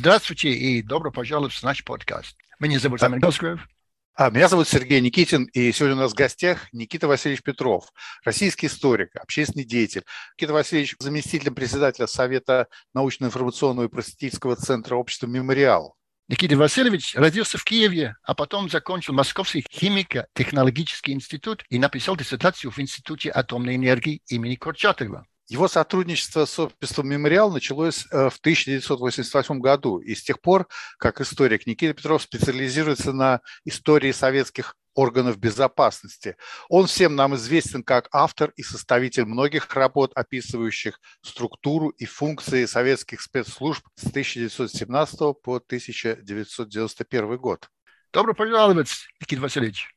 [0.00, 2.34] Здравствуйте и добро пожаловать в наш подкаст.
[2.58, 3.68] Меня зовут Амин Косгрев.
[4.14, 7.92] А, меня зовут Сергей Никитин, и сегодня у нас в гостях Никита Васильевич Петров,
[8.24, 10.04] российский историк, общественный деятель.
[10.38, 15.96] Никита Васильевич– заместитель председателя Совета научно-информационного и просветительского центра общества «Мемориал».
[16.28, 22.78] Никита Васильевич родился в Киеве, а потом закончил Московский химико-технологический институт и написал диссертацию в
[22.78, 25.26] Институте атомной энергии имени Курчатова.
[25.50, 31.20] Его сотрудничество с обществом «Мемориал» началось э, в 1988 году, и с тех пор, как
[31.20, 36.36] историк Никита Петров специализируется на истории советских органов безопасности.
[36.68, 43.20] Он всем нам известен как автор и составитель многих работ, описывающих структуру и функции советских
[43.20, 47.68] спецслужб с 1917 по 1991 год.
[48.12, 49.92] Добро пожаловать, Никита Васильевич.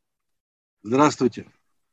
[0.82, 1.46] Здравствуйте.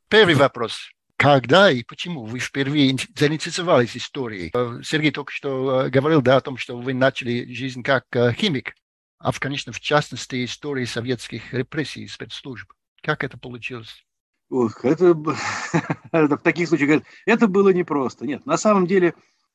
[0.09, 4.51] Первый вопрос когда и почему вы впервые заинтересовались историей?
[4.55, 8.33] Э, Сергей только что э, говорил да, о том, что вы начали жизнь как э,
[8.33, 8.74] химик,
[9.19, 12.72] а, в, конечно, в частности, истории советских репрессий и спецслужб.
[13.03, 14.03] Как это получилось?
[14.48, 15.12] Ох, это,
[16.12, 18.27] в таких случаях это было непросто.
[18.27, 19.12] Нет, на самом деле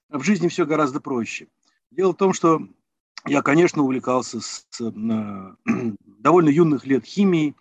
[0.10, 1.48] в жизни все гораздо проще.
[1.90, 2.62] Дело в том, что
[3.26, 5.56] я, конечно, увлекался с, с э,
[6.20, 7.56] довольно юных лет химией,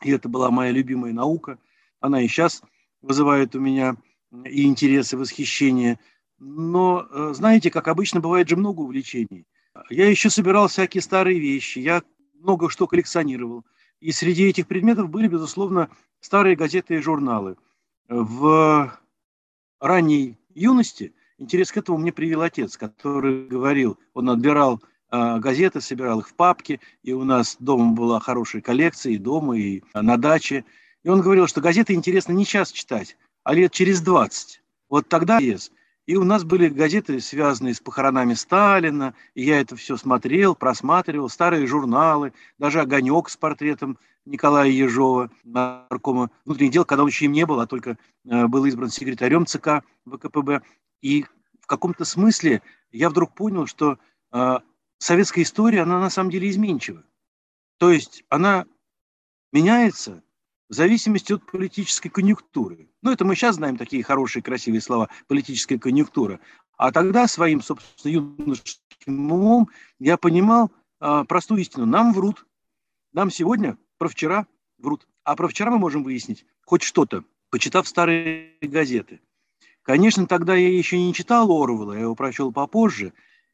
[0.00, 1.58] и это была моя любимая наука.
[1.98, 2.62] Она и сейчас
[3.02, 3.96] вызывает у меня
[4.44, 5.98] и интерес, и восхищение.
[6.38, 9.46] Но, э, знаете, как обычно, бывает же много увлечений.
[9.90, 12.02] Я еще собирал всякие старые вещи, я
[12.34, 13.64] много что коллекционировал.
[14.00, 15.88] И среди этих предметов были, безусловно,
[16.20, 17.56] старые газеты и журналы.
[18.08, 18.92] В
[19.80, 26.20] ранней юности интерес к этому мне привел отец, который говорил, он отбирал э, газеты, собирал
[26.20, 30.64] их в папки, и у нас дома была хорошая коллекция и дома, и на даче–
[31.02, 34.62] и он говорил, что газеты интересно не час читать, а лет через 20.
[34.88, 35.72] Вот тогда есть.
[36.06, 41.28] И у нас были газеты, связанные с похоронами Сталина, и я это все смотрел, просматривал,
[41.28, 47.32] старые журналы, даже «Огонек» с портретом Николая Ежова, наркома внутренних дел, когда он еще им
[47.32, 50.62] не был, а только э, был избран секретарем ЦК ВКПБ.
[51.02, 51.24] И
[51.60, 53.98] в каком-то смысле я вдруг понял, что
[54.32, 54.58] э,
[54.98, 57.04] советская история, она на самом деле изменчива.
[57.78, 58.66] То есть она
[59.52, 60.22] меняется,
[60.72, 62.88] в зависимости от политической конъюнктуры.
[63.02, 66.40] Ну, это мы сейчас знаем такие хорошие, красивые слова, политическая конъюнктура.
[66.78, 69.68] А тогда своим, собственно, юношеским умом
[69.98, 71.84] я понимал а, простую истину.
[71.84, 72.46] Нам врут.
[73.12, 74.46] Нам сегодня про вчера
[74.78, 75.06] врут.
[75.24, 79.20] А про вчера мы можем выяснить хоть что-то, почитав старые газеты.
[79.82, 83.12] Конечно, тогда я еще не читал Орвелла, я его прочел попозже.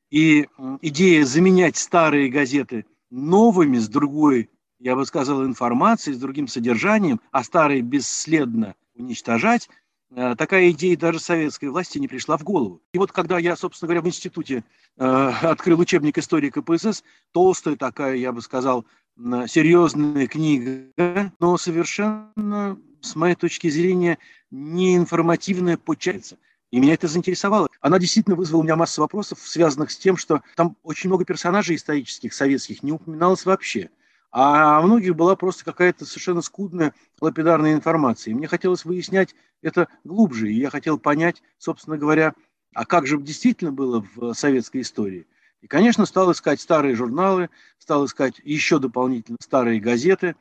[0.09, 0.47] И
[0.83, 7.43] идея заменять старые газеты новыми с другой я бы сказал, информации с другим содержанием, а
[7.43, 9.69] старые бесследно уничтожать,
[10.11, 12.81] э, такая идея даже советской власти не пришла в голову.
[12.93, 14.65] И вот когда я, собственно говоря, в институте
[14.97, 15.05] э,
[15.43, 17.03] открыл учебник истории КПСС,
[17.33, 18.85] толстая такая, я бы сказал,
[19.17, 24.19] серьезная книга, но совершенно, с моей точки зрения,
[24.53, 26.39] неинформативная получается.
[26.71, 27.69] И меня это заинтересовало.
[27.81, 31.75] Она действительно вызвала у меня массу вопросов, связанных с тем, что там очень много персонажей
[31.75, 33.91] исторических, советских, не упоминалось вообще
[34.31, 38.33] а у многих была просто какая-то совершенно скудная лапидарная информация.
[38.33, 42.35] И мне хотелось выяснять это глубже, и я хотел понять, собственно говоря,
[42.75, 45.27] а как же действительно было в советской истории.
[45.63, 50.37] И, конечно, стал искать старые журналы, стал искать еще дополнительно старые газеты.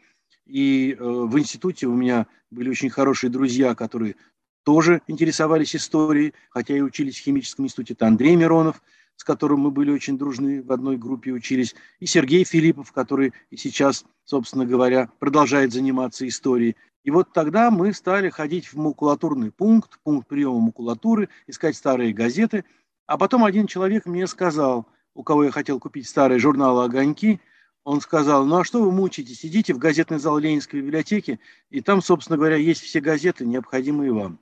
[0.46, 4.16] И э, в институте у меня были очень хорошие друзья, которые
[4.64, 7.94] тоже интересовались историей, хотя и учились в химическом институте.
[7.94, 8.82] Это Андрей Миронов–
[9.18, 13.58] с которым мы были очень дружны, в одной группе учились, и Сергей Филиппов, который и
[13.58, 16.78] сейчас, собственно говоря, продолжает заниматься историей.
[17.04, 22.64] И вот тогда мы стали ходить в макулатурный пункт, пункт приема макулатуры, искать старые газеты.
[23.06, 27.42] А потом один человек мне сказал, у кого я хотел купить старые журналы «Огоньки»,
[27.84, 31.40] он сказал, ну а что вы мучаетесь, идите в газетный зал Ленинской библиотеки,
[31.70, 34.40] и там, собственно говоря, есть все газеты, необходимые вам.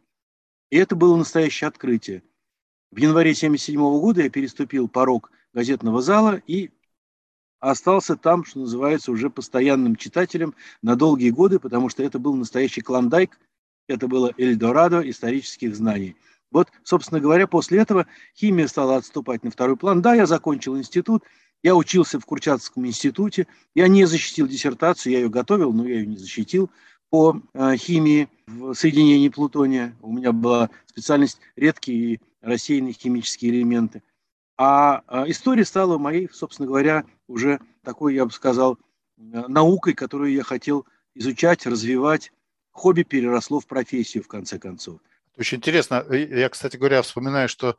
[0.72, 2.24] И это было настоящее открытие.
[2.96, 6.70] В январе 1977 года я переступил порог газетного зала и
[7.60, 12.80] остался там, что называется, уже постоянным читателем на долгие годы, потому что это был настоящий
[12.80, 13.38] клондайк,
[13.90, 16.16] это было Эльдорадо исторических знаний.
[16.52, 20.02] Вот, собственно говоря, после этого химия стала отступать на второй план.
[20.02, 21.26] Да, я закончил институт,
[21.64, 26.06] я учился в Курчатовском институте, я не защитил диссертацию, я ее готовил, но я ее
[26.06, 26.72] не защитил
[27.10, 29.94] по э, химии в соединении плутония.
[30.02, 34.04] У меня была специальность редкие рассеянные химические элементы.
[34.58, 38.78] А, а история стала моей, собственно говоря, уже такой, я бы сказал,
[39.18, 42.32] наукой, которую я хотел изучать, развивать.
[42.72, 45.00] Хобби переросло в профессию, в конце концов.
[45.38, 46.06] Очень интересно.
[46.12, 47.78] Я, кстати говоря, вспоминаю, что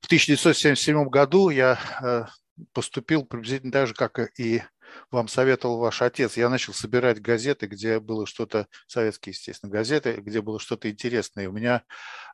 [0.00, 2.24] в 1977 году я э,
[2.72, 4.62] поступил приблизительно так же, как и
[5.10, 6.36] вам советовал ваш отец.
[6.36, 11.48] Я начал собирать газеты, где было что-то, советские, естественно, газеты, где было что-то интересное.
[11.48, 11.82] у меня,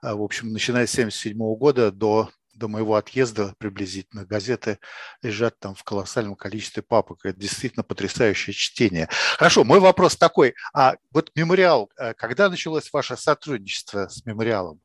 [0.02, 4.78] а, в общем, начиная с 1977 года до до моего отъезда приблизительно газеты
[5.22, 7.24] лежат там в колоссальном количестве папок.
[7.24, 9.08] Это действительно потрясающее чтение.
[9.36, 10.54] Хорошо, мой вопрос такой.
[10.72, 14.80] А вот мемориал, э, когда началось ваше сотрудничество с мемориалом?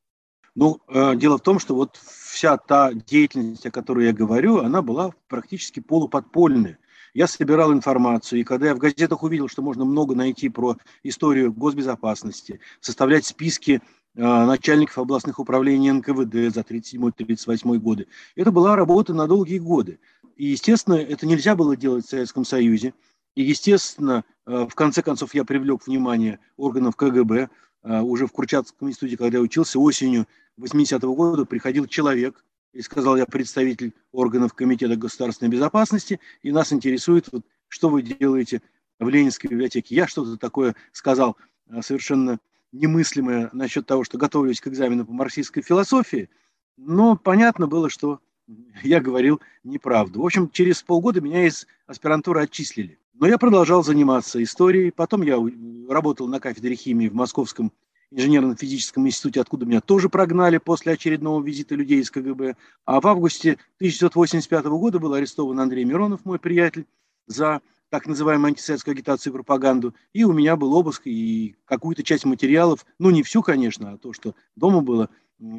[0.56, 4.82] Ну, э, дело в том, что вот вся та деятельность, о которой я говорю, она
[4.82, 6.78] была практически полуподпольная.
[7.14, 11.54] Я собирал информацию, и когда я в газетах увидел, что можно много найти про историю
[11.54, 13.82] госбезопасности, составлять списки
[14.16, 20.00] э, начальников областных управлений НКВД за 1937-1938 годы, это была работа на долгие годы.
[20.36, 22.94] И, естественно, это нельзя было делать в Советском Союзе.
[23.36, 27.50] И, естественно, э, в конце концов я привлек внимание органов КГБ,
[27.84, 30.28] уже в Курчатском институте, когда я учился, осенью
[30.60, 32.44] 80-го года приходил человек
[32.74, 38.62] и сказал, я представитель органов Комитета государственной безопасности, и нас интересует, вот, что вы делаете
[39.00, 39.96] в Ленинской библиотеке.
[39.96, 41.38] Я что-то такое сказал
[41.70, 42.40] а, совершенно
[42.72, 46.30] немыслимое насчет того, что готовлюсь к экзамену по марксистской философии,
[46.78, 48.22] но понятно было, что
[48.84, 50.22] я говорил неправду.
[50.22, 53.00] В общем, через полгода меня из аспирантуры отчислили.
[53.22, 54.90] Но я продолжал заниматься историей.
[54.90, 55.38] Потом я
[55.88, 57.72] работал на кафедре химии в Московском
[58.10, 62.56] инженерно-физическом институте, откуда меня тоже прогнали после очередного визита людей из КГБ.
[62.86, 66.88] А в августе 1985 года был арестован Андрей Миронов, мой приятель,
[67.28, 69.94] за так называемую антисоветскую агитацию и пропаганду.
[70.14, 74.14] И у меня был обыск, и какую-то часть материалов, ну не всю, конечно, а то,
[74.14, 75.12] что дома было,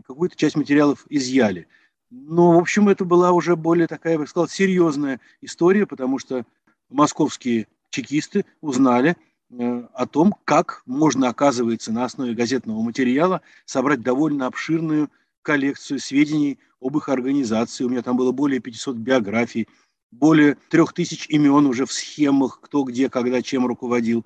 [0.04, 1.68] какую-то часть материалов изъяли.
[2.10, 6.44] Но, в общем, это была уже более такая, я бы сказал, серьезная история, потому что
[6.92, 9.16] московские чекисты узнали
[9.50, 15.10] э, о том, как можно, оказывается, на основе газетного материала собрать довольно обширную
[15.42, 17.84] коллекцию сведений об их организации.
[17.84, 19.68] У меня там было более 500 биографий,
[20.10, 24.24] более трех тысяч имен уже в схемах, кто где, когда, чем руководил.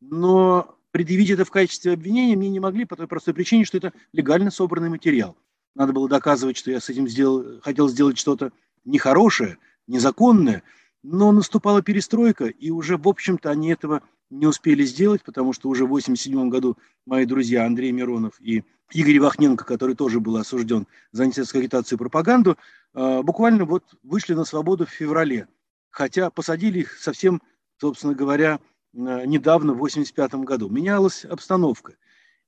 [0.00, 3.92] Но предъявить это в качестве обвинения мне не могли по той простой причине, что это
[4.12, 5.36] легально собранный материал.
[5.74, 8.52] Надо было доказывать, что я с этим сделал, хотел сделать что-то
[8.84, 10.62] нехорошее, незаконное–
[11.02, 15.84] но наступала перестройка, и уже, в общем-то, они этого не успели сделать, потому что уже
[15.84, 21.24] в 1987 году мои друзья Андрей Миронов и Игорь Вахненко, который тоже был осужден за
[21.24, 22.56] антисоветскую агитацию и пропаганду,
[22.94, 25.48] а, буквально вот вышли на свободу в феврале.
[25.90, 27.42] Хотя посадили их совсем,
[27.78, 28.60] собственно говоря,
[28.94, 30.68] а, недавно, в 1985 году.
[30.68, 31.94] Менялась обстановка.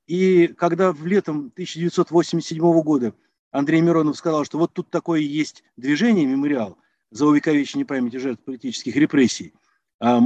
[0.06, 3.14] И когда в летом 1987 года
[3.52, 6.76] Андрей Миронов сказал, что вот тут такое есть движение, мемориал–
[7.10, 9.52] за увековечение памяти жертв политических репрессий,
[10.00, 10.20] а,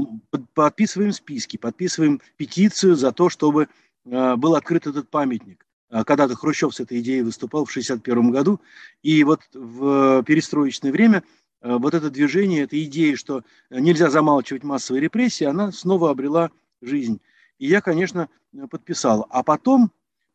[0.54, 3.68] подписываем списки, подписываем петицию за то, чтобы
[4.06, 5.66] а, был открыт этот памятник.
[5.90, 8.60] А, когда-то Хрущев с этой идеей выступал в 1961 году,
[9.02, 11.22] и вот в перестроечное время
[11.60, 16.50] вот это движение, эта идея, что нельзя замалчивать массовые репрессии, она снова обрела
[16.82, 17.22] жизнь.
[17.58, 18.28] И я, конечно,
[18.70, 19.26] подписал.
[19.30, 19.90] А потом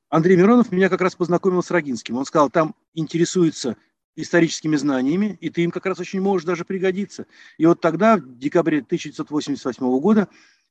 [0.09, 2.17] Андрей Миронов меня как раз познакомил с Рогинским.
[2.17, 3.77] Он сказал, там интересуется
[4.21, 7.25] историческими знаниями, и ты им как раз очень можешь даже пригодиться.
[7.57, 10.27] И вот тогда, в декабре 1988 года,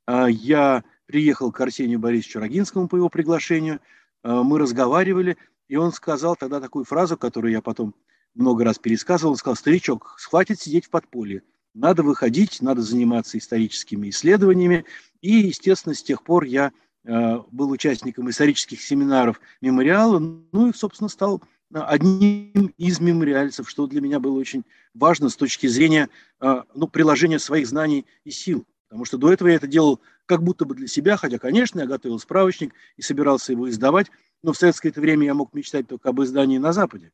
[0.06, 3.80] а, я приехал к Арсению Борисовичу Рогинскому по его приглашению,
[4.22, 5.36] а, мы разговаривали,
[5.68, 7.94] и он сказал тогда такую фразу, которую я потом
[8.34, 11.42] много раз пересказывал, он сказал, старичок, хватит сидеть в подполье,
[11.74, 14.84] надо выходить, надо заниматься историческими исследованиями,
[15.20, 16.72] и, естественно, с тех пор я
[17.06, 24.00] а, был участником исторических семинаров мемориала, ну и, собственно, стал одним из мемориальцев, что для
[24.00, 26.08] меня было очень важно с точки зрения
[26.40, 28.66] а, ну, приложения своих знаний и сил.
[28.88, 31.86] Потому что до этого я это делал как будто бы для себя, хотя, конечно, я
[31.86, 34.10] готовил справочник и собирался его издавать,
[34.42, 37.12] но в советское это время я мог мечтать только об издании на Западе.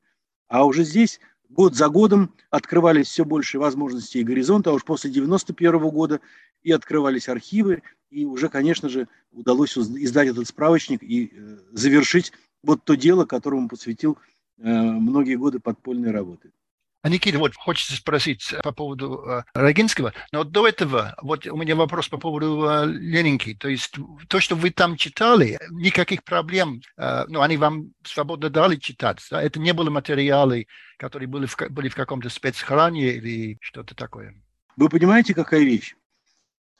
[0.48, 5.10] А уже здесь год за годом открывались все больше возможностей и горизонта, а уж после
[5.10, 6.20] 91 года
[6.62, 12.32] и открывались архивы, и уже, конечно же, удалось издать этот справочник и э, завершить
[12.62, 16.52] вот то дело, которому посвятил Э, многие годы подпольной работы.
[17.04, 21.76] А Никита, вот хочется спросить по поводу э, Рогинского, но до этого вот у меня
[21.76, 23.52] вопрос по поводу э, Ленинки.
[23.52, 23.94] То есть
[24.26, 29.18] то, что вы там читали, никаких проблем, э, ну, они вам свободно дали читать.
[29.30, 29.42] Да?
[29.42, 34.34] Это не были материалы, которые были в, были в каком-то спецхране или что-то такое.
[34.78, 35.96] Вы понимаете, какая вещь?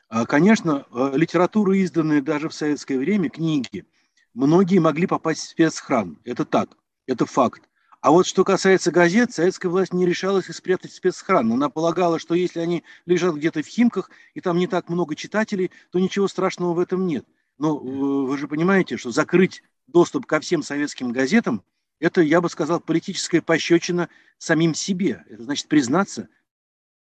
[0.08, 3.84] А, конечно, э, литература, изданная даже в советское время, книги,
[4.32, 6.18] многие могли попасть в спецхран.
[6.24, 6.70] Это так.
[7.06, 7.68] Это факт.
[8.00, 11.50] А вот что касается газет, советская власть не решалась их спрятать в спецхран.
[11.50, 15.70] Она полагала, что если они лежат где-то в Химках, и там не так много читателей,
[15.90, 17.25] то ничего страшного в этом нет.
[17.56, 21.62] Но э, вы же понимаете, что закрыть доступ ко всем советским газетам,
[21.99, 25.25] это, я бы сказал, политическая пощечина самим себе.
[25.30, 26.28] Это значит признаться,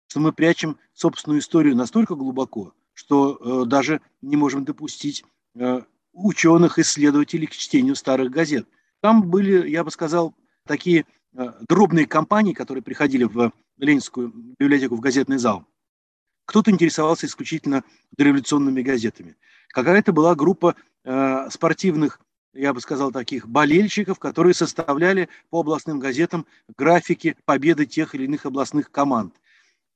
[0.07, 5.25] что мы прячем собственную историю настолько глубоко, что э, даже не можем допустить
[5.55, 5.81] э,
[6.13, 8.67] ученых, исследователей к чтению старых газет.
[9.07, 10.35] Там были, я бы сказал,
[10.65, 15.63] такие э, дробные компании, которые приходили в Ленинскую библиотеку, в газетный зал.
[16.43, 17.85] Кто-то интересовался исключительно
[18.17, 19.37] дореволюционными газетами.
[19.69, 22.19] Какая-то была группа э, спортивных,
[22.51, 26.45] я бы сказал, таких болельщиков, которые составляли по областным газетам
[26.77, 29.33] графики победы тех или иных областных команд.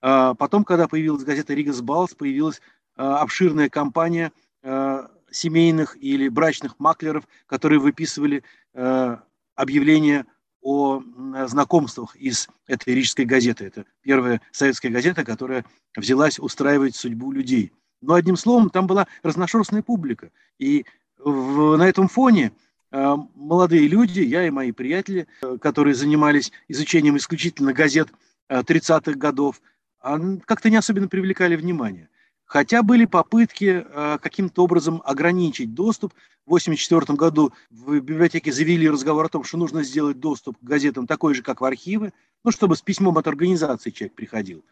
[0.01, 2.61] А потом, когда появилась газета «Ригас Балс», появилась
[2.95, 4.31] э, обширная кампания
[4.63, 9.17] э, семейных или брачных маклеров, которые выписывали э,
[9.55, 10.25] объявления
[10.61, 11.01] о
[11.47, 13.65] знакомствах из этой лирической газеты.
[13.65, 17.71] Это первая советская газета, которая взялась устраивать судьбу людей.
[18.01, 20.31] Но одним словом, там была разношерстная публика.
[20.57, 20.85] И
[21.17, 22.51] в, на этом фоне
[22.91, 28.09] э, молодые люди, я и мои приятели, э, которые занимались изучением исключительно газет
[28.49, 29.61] э, 30-х годов,
[30.01, 32.09] как-то не особенно привлекали внимание.
[32.51, 36.13] Хотя были попытки э, каким-то образом ограничить доступ.
[36.45, 41.07] В 1984 году в библиотеке завели разговор о том, что нужно сделать доступ к газетам
[41.07, 42.11] такой же, как в архивы,
[42.43, 44.65] ну, чтобы с письмом от организации человек приходил.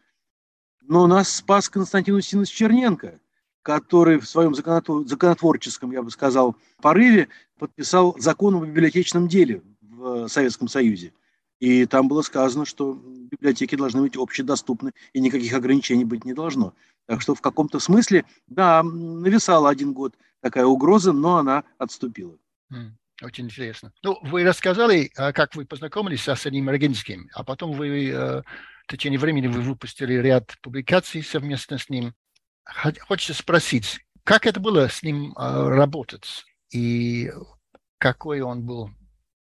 [0.81, 3.17] Но нас спас Константин Устинович Черненко,
[3.61, 10.67] который в своем законотворческом, я бы сказал, порыве подписал закон о библиотечном деле в Советском
[10.67, 11.13] Союзе.
[11.59, 16.73] И там было сказано, что библиотеки должны быть общедоступны, и никаких ограничений быть не должно.
[17.05, 22.37] Так что в каком-то смысле, да, нависала один год такая угроза, но она отступила.
[23.21, 23.91] Очень интересно.
[24.03, 28.41] Ну, вы рассказали, а, как вы познакомились с Арсением Рогинским, а потом вы э,
[28.89, 32.13] в течение времени вы выпустили ряд публикаций совместно с ним.
[33.01, 37.31] Хочется спросить, как это было с ним а, работать и
[37.97, 38.89] какой он был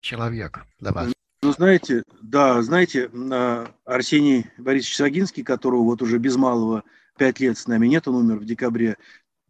[0.01, 1.14] человек для вас?
[1.57, 3.11] Знаете, да, знаете,
[3.85, 6.83] Арсений Борисович Сагинский, которого вот уже без малого
[7.17, 8.97] пять лет с нами нет, он умер в декабре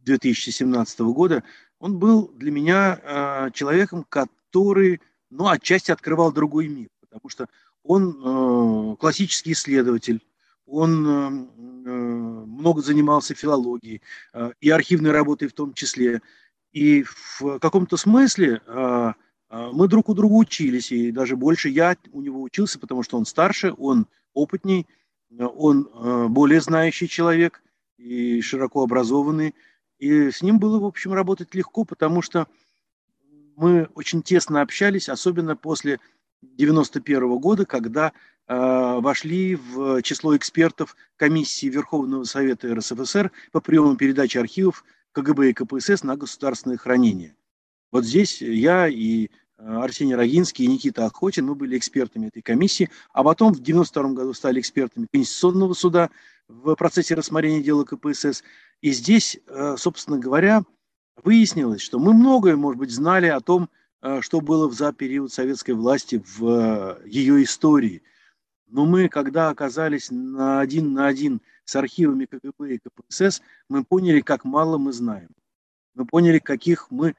[0.00, 1.42] 2017 года,
[1.78, 7.46] он был для меня э, человеком, который, ну, отчасти открывал другой мир, потому что
[7.82, 10.20] он э, классический исследователь,
[10.66, 14.02] он э, много занимался филологией
[14.34, 16.20] э, и архивной работой в том числе.
[16.73, 18.61] И в каком-то смысле
[19.73, 23.25] мы друг у друга учились, и даже больше я у него учился, потому что он
[23.25, 24.87] старше, он опытней,
[25.38, 27.62] он э, более знающий человек
[27.96, 29.54] и широко образованный.
[29.99, 32.49] И с ним было, в общем, работать легко, потому что
[33.56, 36.00] мы очень тесно общались, особенно после
[36.42, 44.37] 91 года, когда э, вошли в число экспертов комиссии Верховного Совета РСФСР по приему передачи
[44.37, 47.37] архивов КГБ и КПСС на государственное хранение.
[47.92, 52.90] Вот здесь я и Э, Арсений Рогинский и Никита Охотин, мы были экспертами этой комиссии,
[53.12, 56.11] а потом в 1992 году стали экспертами Конституционного суда
[56.49, 58.44] в процессе рассмотрения дела КПСС.
[58.83, 60.62] И здесь, э, собственно говоря,
[61.23, 63.71] выяснилось, что мы многое, может быть, знали о том,
[64.02, 68.02] э, что было за период советской власти в ее истории.
[68.68, 74.21] Но мы, когда оказались на один на один с архивами КГБ и КПСС, мы поняли,
[74.21, 75.28] как мало мы знаем.
[75.94, 77.14] Мы поняли, каких мы,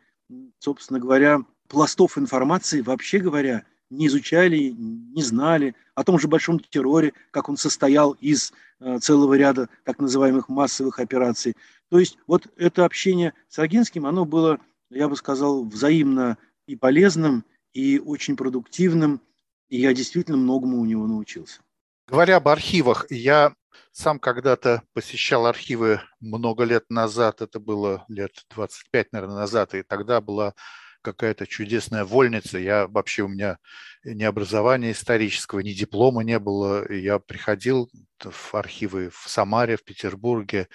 [0.60, 7.14] собственно говоря, пластов информации, вообще говоря, не изучали, не знали о том же большом терроре,
[7.32, 11.56] как он состоял из э, целого ряда так называемых массовых операций.
[11.90, 17.46] То есть вот это общение с Агинским, оно было, я бы сказал, взаимно и полезным,
[17.74, 19.22] и очень продуктивным,
[19.70, 21.62] и я действительно многому у него научился.
[22.08, 23.54] Говоря об архивах, я
[23.92, 30.22] сам когда-то посещал архивы много лет назад, это было лет 25, наверное, назад, и тогда
[30.22, 30.54] была
[31.06, 32.58] какая-то чудесная вольница.
[32.58, 33.60] Я вообще, у меня
[34.04, 36.92] ни образования исторического, ни диплома не было.
[36.92, 40.68] Я приходил в архивы в Самаре, в Петербурге,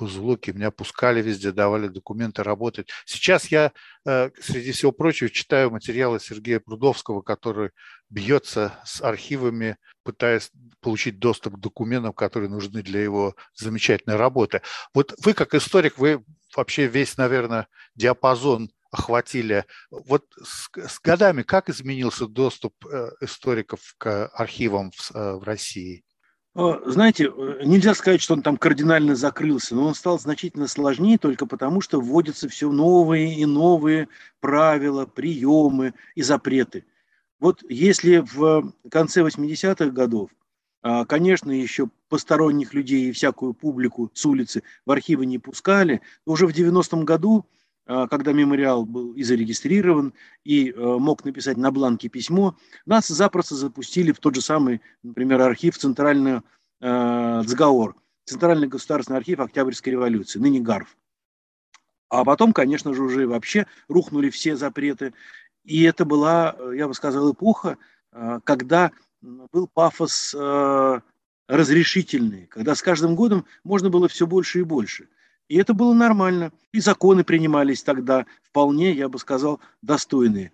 [0.00, 2.88] Бузулуке, меня пускали везде, давали документы работать.
[3.04, 3.72] Сейчас я,
[4.06, 7.70] э, среди всего прочего, читаю материалы Сергея Прудовского, который
[8.08, 10.50] бьется с архивами, пытаясь
[10.80, 14.62] получить доступ к документам, которые нужны для его замечательной работы.
[14.94, 16.24] Вот вы, как историк, вы
[16.56, 19.64] вообще весь, наверное, диапазон охватили.
[19.90, 26.04] Вот с, с годами как изменился доступ э, историков к архивам в, э, в России?
[26.54, 31.46] Знаете, э, нельзя сказать, что он там кардинально закрылся, но он стал значительно сложнее только
[31.46, 34.08] потому, что вводятся все новые и новые
[34.40, 36.84] правила, приемы и запреты.
[37.38, 40.30] Вот если в конце 80-х годов,
[40.82, 46.32] а, конечно, еще посторонних людей и всякую публику с улицы в архивы не пускали, то
[46.32, 51.70] уже в 90-м году а, когда мемориал был и зарегистрирован, и а, мог написать на
[51.70, 52.56] бланке письмо,
[52.86, 56.44] нас запросто запустили в тот же самый, например, архив Центрального
[56.80, 60.96] э, ЦГАОР, Центральный государственный архив Октябрьской революции, ныне ГАРФ.
[62.10, 65.14] А потом, конечно же, уже вообще рухнули все запреты.
[65.64, 67.78] И это была, я бы сказал, эпоха,
[68.12, 71.00] э, когда был пафос э,
[71.48, 75.08] разрешительный, когда с каждым годом можно было все больше и больше.
[75.50, 76.52] И это было нормально.
[76.72, 80.52] И законы принимались тогда вполне, я бы сказал, достойные.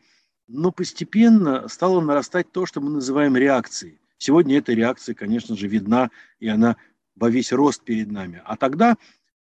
[0.48, 4.00] Но постепенно стало нарастать то, что мы называем реакцией.
[4.16, 6.10] Сегодня эта реакция, конечно же, видна,
[6.40, 6.76] и она
[7.14, 8.40] во весь рост перед нами.
[8.46, 8.96] А тогда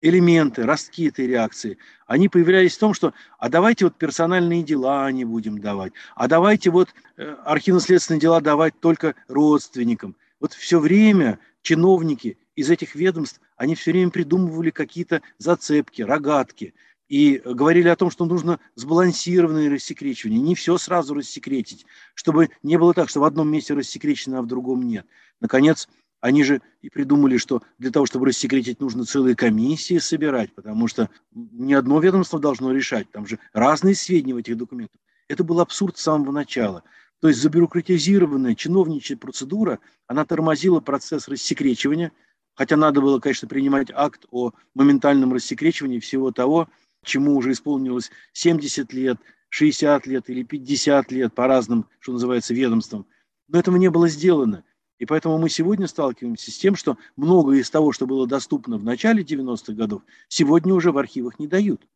[0.01, 5.23] элементы, ростки этой реакции, они появлялись в том, что а давайте вот персональные дела не
[5.23, 10.17] будем давать, а давайте вот э, архивно-следственные дела давать только родственникам.
[10.41, 16.73] Вот все время чиновники из этих ведомств, они все время придумывали какие-то зацепки, рогатки–
[17.09, 22.93] и говорили о том, что нужно сбалансированное рассекречивание, не все сразу рассекретить, чтобы не было
[22.93, 25.07] так, что в одном месте рассекречено, а в другом нет.
[25.41, 25.89] Наконец,
[26.21, 31.09] они же и придумали, что для того, чтобы рассекретить, нужно целые комиссии собирать, потому что
[31.33, 35.01] не одно ведомство должно решать, там же разные сведения в этих документах.
[35.27, 36.83] Это был абсурд с самого начала.
[37.21, 42.11] То есть забюрократизированная чиновничья процедура, она тормозила процесс рассекречивания,
[42.55, 46.67] хотя надо было, конечно, принимать акт о моментальном рассекречивании всего того,
[47.03, 49.17] чему уже исполнилось 70 лет,
[49.49, 53.05] 60 лет или 50 лет по разным, что называется, ведомствам.
[53.47, 54.63] Но этого не было сделано.
[54.99, 58.83] И поэтому мы сегодня сталкиваемся с тем, что многое из того, что было доступно в
[58.83, 61.87] начале 90-х годов, сегодня уже в архивах не дают.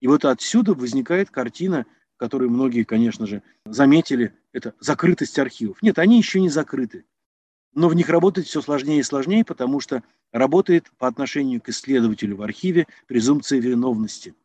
[0.00, 1.86] И вот отсюда возникает картина,
[2.18, 5.82] которую многие, конечно же, заметили, это закрытость архивов.
[5.82, 7.04] Нет, они еще не закрыты.
[7.74, 12.36] Но в них работать все сложнее и сложнее, потому что работает по отношению к исследователю
[12.36, 14.34] в архиве презумпция виновности–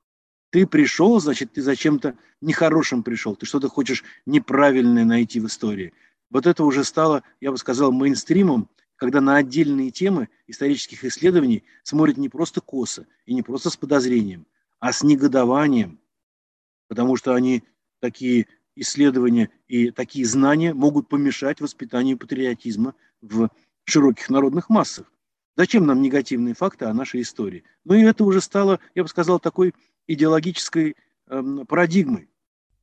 [0.49, 5.93] ты пришел, значит, ты зачем-то нехорошим пришел, ты что-то хочешь неправильное найти в истории.
[6.29, 12.17] Вот это уже стало, я бы сказал, мейнстримом, когда на отдельные темы исторических исследований смотрят
[12.17, 14.47] не просто косо и не просто с подозрением,
[14.79, 15.99] а с негодованием,
[16.87, 17.63] потому что они
[17.99, 23.49] такие исследования и такие знания могут помешать воспитанию патриотизма в
[23.85, 25.11] широких народных массах.
[25.55, 27.63] Зачем нам негативные факты о нашей истории?
[27.83, 29.73] Ну и это уже стало, я бы сказал, такой
[30.05, 30.95] идеологической
[31.27, 32.29] э, парадигмой.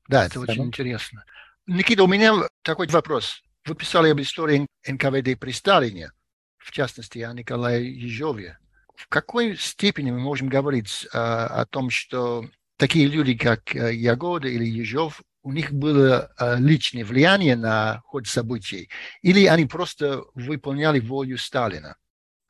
[0.08, 1.24] Да, это очень интересно.
[1.66, 3.42] Никита, у меня такой вопрос.
[3.64, 6.10] Вы писали об истории НКВД при Сталине,
[6.58, 8.58] в частности, о Николае Ежове.
[8.96, 12.44] В какой степени мы можем говорить э, о том, что
[12.76, 18.26] такие люди, как э, Ягода или Ежов, у них было э, личное влияние на ход
[18.26, 18.90] событий,
[19.22, 21.96] или они просто выполняли волю Сталина?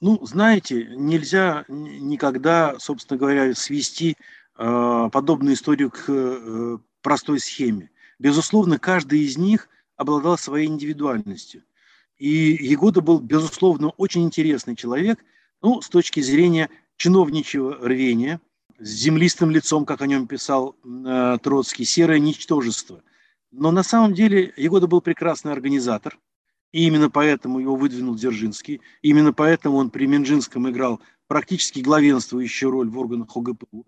[0.00, 4.16] Ну, знаете, нельзя никогда, собственно говоря, свести
[4.56, 7.90] Э, подобную историю к э, простой схеме.
[8.20, 11.64] Безусловно, каждый из них обладал своей индивидуальностью.
[12.18, 15.18] И Егода был, безусловно, очень интересный человек,
[15.60, 18.40] ну, с точки зрения чиновничьего рвения,
[18.78, 23.02] с землистым лицом, как о нем писал э, Троцкий, серое ничтожество.
[23.50, 26.18] Но на самом деле Егода был прекрасный организатор,
[26.72, 32.88] и именно поэтому его выдвинул Дзержинский, именно поэтому он при Минжинском играл практически главенствующую роль
[32.88, 33.86] в органах ОГПУ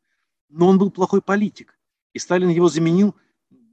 [0.49, 1.79] но он был плохой политик.
[2.13, 3.15] И Сталин его заменил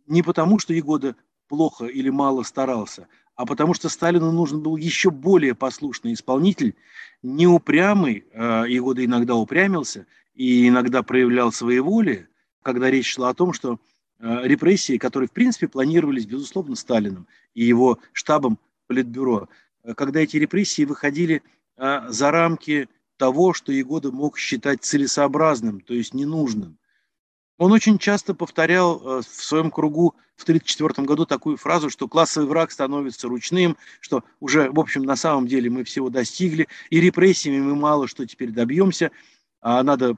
[0.05, 1.15] не потому, что Егода
[1.47, 6.75] плохо или мало старался, а потому что Сталину нужен был еще более послушный исполнитель,
[7.21, 12.27] неупрямый, э, Егода иногда упрямился и иногда проявлял свои воли,
[12.61, 13.79] когда речь шла о том, что
[14.19, 19.49] э, репрессии, которые в принципе планировались, безусловно, Сталином и его штабом Политбюро,
[19.83, 21.41] э, когда эти репрессии выходили
[21.75, 26.77] за рамки того, что Егода мог считать целесообразным, то есть ненужным.
[27.57, 32.49] Он очень часто повторял э, в своем кругу в 1934 году такую фразу, что классовый
[32.49, 37.61] враг становится ручным, что уже, в общем, на самом деле мы всего достигли, и репрессиями
[37.61, 39.11] мы мало что теперь добьемся,
[39.63, 40.15] а надо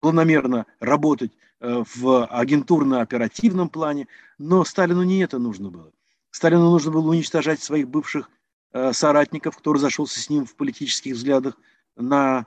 [0.00, 4.06] планомерно работать э, в агентурно-оперативном плане,
[4.38, 5.90] но Сталину не это нужно было.
[6.30, 8.30] Сталину нужно было уничтожать своих бывших
[8.72, 11.56] э, соратников, кто разошелся с ним в политических взглядах,
[11.96, 12.44] на,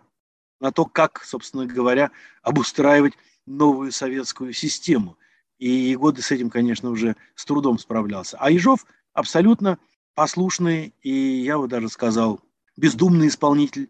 [0.59, 2.11] на то, как, собственно говоря,
[2.43, 3.13] обустраивать
[3.47, 5.17] новую советскую систему.
[5.57, 8.37] И Егоды с этим, конечно, уже с трудом справлялся.
[8.39, 9.79] А Ежов абсолютно
[10.13, 12.41] послушный и, я бы даже сказал,
[12.75, 13.89] бездумный исполнитель,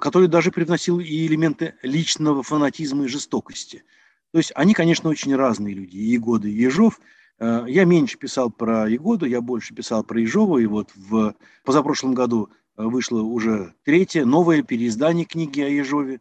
[0.00, 3.84] который даже привносил и элементы личного фанатизма и жестокости.
[4.32, 6.98] То есть они, конечно, очень разные люди, и Егода, и Ежов.
[7.38, 12.14] Э, я меньше писал про Егоду, я больше писал про Ежова, и вот в позапрошлом
[12.14, 16.20] году вышло уже третье, новое переиздание книги о Ежове,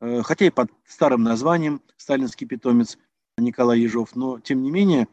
[0.00, 2.98] э, хотя и под старым названием «Сталинский питомец»
[3.38, 5.06] Николай Ежов, но тем не менее э,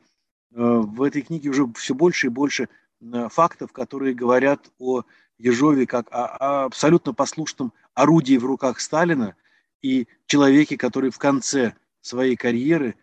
[0.55, 2.67] в этой книге уже все больше и больше
[3.01, 5.03] э, фактов, которые говорят о
[5.39, 9.36] Ежове как о, абсолютно послушном орудии в руках Сталина
[9.82, 12.95] и человеке, который в конце своей карьеры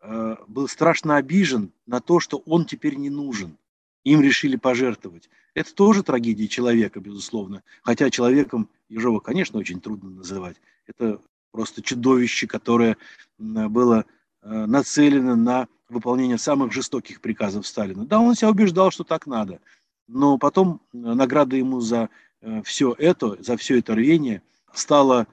[0.00, 3.56] э, был страшно обижен на то, что он теперь не нужен.
[4.04, 5.28] Им решили пожертвовать.
[5.54, 7.62] Это тоже трагедия человека, безусловно.
[7.82, 10.56] Хотя человеком Ежова, конечно, очень трудно называть.
[10.86, 11.20] Это
[11.52, 12.96] просто чудовище, которое
[13.38, 14.06] было
[14.42, 18.04] э, нацелено на выполнение самых жестоких приказов Сталина.
[18.06, 19.60] Да, он себя убеждал, что так надо.
[20.08, 22.10] Но потом э, награда ему за
[22.40, 25.26] э, все это, за все это рвение стала,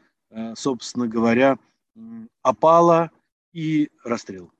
[0.55, 1.57] собственно говоря,
[2.41, 3.09] опала
[3.53, 4.51] и расстрел.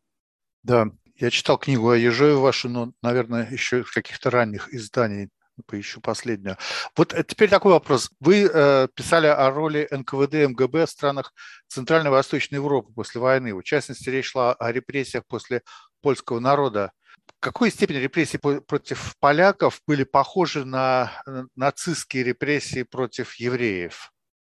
[0.63, 5.29] Да, я читал книгу о Ежове вашу, но, наверное, еще из каких-то ранних изданий
[5.65, 6.57] поищу последнюю.
[6.95, 8.09] Вот э, теперь такой вопрос.
[8.19, 11.33] Вы э, писали о роли НКВД МГБ в странах
[11.67, 13.53] Центральной и Восточной Европы после войны.
[13.53, 15.61] В частности, речь шла о репрессиях после
[16.01, 16.91] польского народа.
[17.39, 24.11] Какой степени репрессии против поляков были похожи на э, нацистские репрессии против евреев?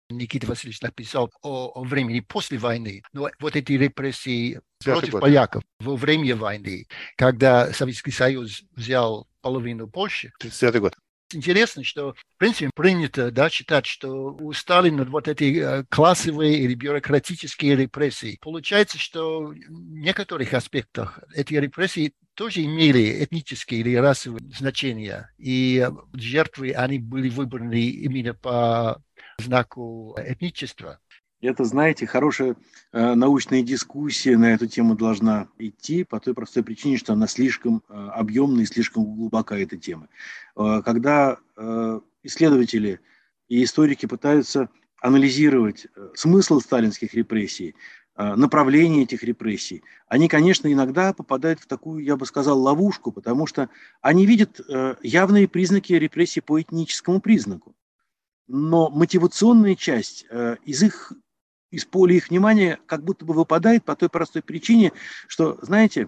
[0.09, 3.03] Никита Васильевич написал о, о времени после войны.
[3.13, 5.21] Но вот эти репрессии против год.
[5.21, 10.31] поляков во время войны, когда Советский Союз взял половину Польши.
[10.39, 10.95] 39 год.
[11.33, 16.75] Интересно, что, в принципе, принято да, считать, что у Сталина вот эти э, классовые или
[16.75, 18.37] бюрократические репрессии.
[18.41, 25.31] Получается, что в некоторых аспектах эти репрессии тоже имели этнические или расовые значения.
[25.37, 29.01] И жертвы, они были выбраны именно по
[29.37, 30.99] знаку этничества.
[31.41, 32.55] Это, знаете, хорошая
[32.93, 37.83] э, научная дискуссия на эту тему должна идти по той простой причине, что она слишком
[37.89, 40.07] э, объемная и слишком глубока, эта тема.
[40.55, 43.01] Э, когда э, исследователи
[43.49, 44.69] и историки пытаются
[45.01, 47.73] анализировать э, смысл сталинских репрессий, э,
[48.15, 53.69] направление этих репрессий, они, конечно, иногда попадают в такую, я бы сказал, ловушку, потому что
[54.01, 57.75] они видят э, явные признаки репрессий по этническому признаку.
[58.47, 61.13] Но мотивационная часть э, из их
[61.73, 64.93] из поля их внимания как будто бы выпадает по той простой причине,
[65.27, 66.07] что, знаете,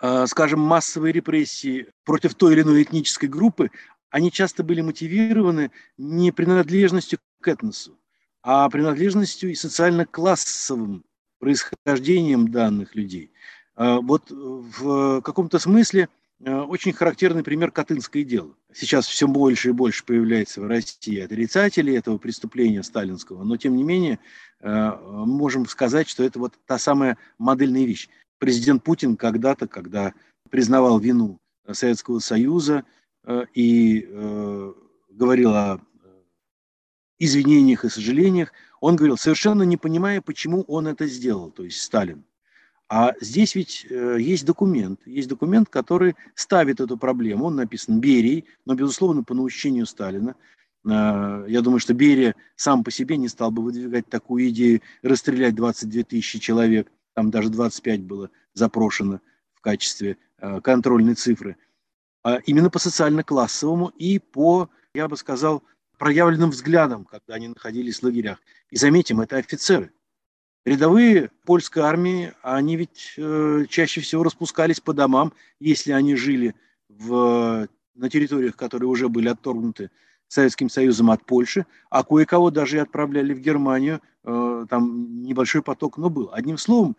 [0.00, 3.70] э, скажем, массовые репрессии против той или иной этнической группы,
[4.10, 7.96] они часто были мотивированы не принадлежностью к этносу,
[8.42, 11.04] а принадлежностью и социально-классовым
[11.38, 13.32] происхождением данных людей.
[13.76, 16.08] Э, вот в каком-то смысле–
[16.44, 18.54] Э, очень характерный пример Катынское дело.
[18.74, 23.84] Сейчас все больше и больше появляется в России отрицателей этого преступления сталинского, но тем не
[23.84, 24.18] менее
[24.60, 28.08] э, можем сказать, что это вот та самая модельная вещь.
[28.38, 30.14] Президент Путин когда-то, когда
[30.50, 31.38] признавал вину
[31.70, 32.84] Советского Союза
[33.24, 34.08] э, и
[35.10, 35.80] говорил о
[37.22, 42.24] извинениях и сожалениях, он говорил, совершенно не понимая, почему он это сделал, то есть Сталин.
[42.88, 47.46] А здесь ведь э, есть документ, есть документ, который ставит эту проблему.
[47.46, 50.34] Он написан Берией, но, безусловно, по наущению Сталина.
[50.84, 55.54] Э, я думаю, что Берия сам по себе не стал бы выдвигать такую идею расстрелять
[55.54, 56.88] 22 тысячи человек.
[57.14, 59.20] Там даже 25 было запрошено
[59.54, 61.56] в качестве э, контрольной цифры.
[62.24, 65.62] А именно по социально-классовому и по, я бы сказал,
[65.98, 68.38] проявленным взглядам, когда они находились в лагерях.
[68.70, 69.92] И заметим, это офицеры–
[70.64, 76.54] Рядовые польской армии, они ведь э, чаще всего распускались по домам, если они жили
[76.88, 79.90] в, на территориях, которые уже были отторгнуты
[80.28, 85.98] Советским Союзом от Польши, а кое-кого даже и отправляли в Германию, э, там небольшой поток,
[85.98, 86.30] но был.
[86.32, 86.96] Одним словом,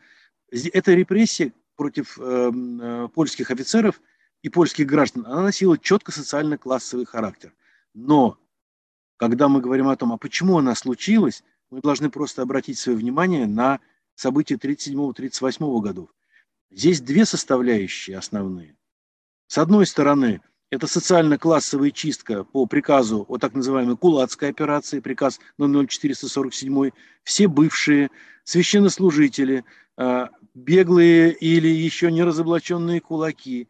[0.51, 4.01] эта репрессия против э, э, польских офицеров
[4.41, 7.53] и польских граждан, она носила четко социально-классовый характер.
[7.93, 8.37] Но
[9.29, 13.47] когда мы говорим о том, а почему она случилась, мы должны просто обратить свое внимание
[13.47, 13.79] на
[14.15, 16.09] события 37-38 годов.
[16.69, 18.75] Здесь две составляющие основные.
[19.47, 26.91] С одной стороны, это социально-классовая чистка по приказу о так называемой кулацкой операции, приказ 00447.
[27.23, 28.09] Все бывшие
[28.43, 29.63] священнослужители,
[29.95, 33.69] а, беглые или еще не разоблаченные кулаки,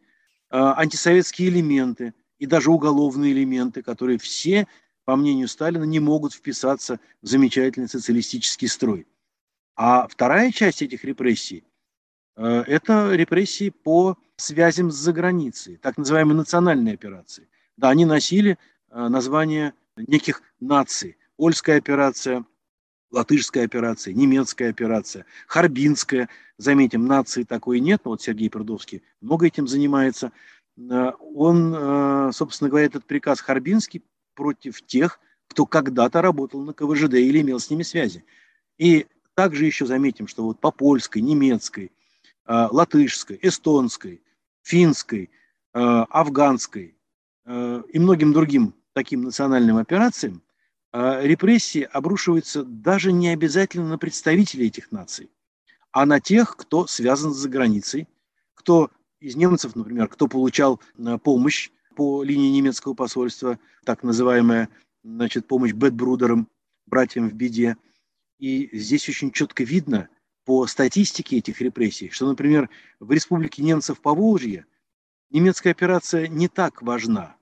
[0.50, 4.68] а, антисоветские элементы и даже уголовные элементы, которые все
[5.06, 9.06] по мнению Сталина, не могут вписаться в замечательный социалистический строй.
[9.76, 11.64] А вторая часть этих репрессий
[12.36, 17.50] э,– это репрессии по связям с заграницей, так называемые национальные операции.
[17.76, 18.58] Да, они носили
[18.90, 21.18] э, название неких наций.
[21.38, 22.46] Ольская операция,
[23.12, 26.30] латышская операция, немецкая операция, Харбинская.
[26.58, 30.32] Заметим, нации такой нет, но вот Сергей Прудовский много этим занимается.
[30.78, 37.42] Э, он, собственно говоря, этот приказ Харбинский против тех, кто когда-то работал на КВЖД или
[37.42, 38.24] имел с ними связи.
[38.78, 41.92] И также еще заметим, что вот по польской, немецкой,
[42.46, 44.22] а, латышской, эстонской,
[44.62, 45.30] финской,
[45.74, 46.96] а, афганской
[47.46, 50.44] а, и многим другим таким национальным операциям,
[50.94, 55.32] репрессии обрушиваются даже не обязательно на представителей этих наций,
[55.92, 58.08] а на тех, кто связан за границей,
[58.54, 60.80] кто из немцев, например, кто получал
[61.24, 64.70] помощь по линии немецкого посольства, так называемая
[65.04, 66.48] значит, помощь Бэтбрудерам,
[66.86, 67.78] братьям в беде.
[68.40, 70.10] И здесь очень четко видно
[70.46, 74.66] по статистике этих репрессий, что, например, в Республике немцев по Волжье
[75.30, 77.36] немецкая операция не так важна,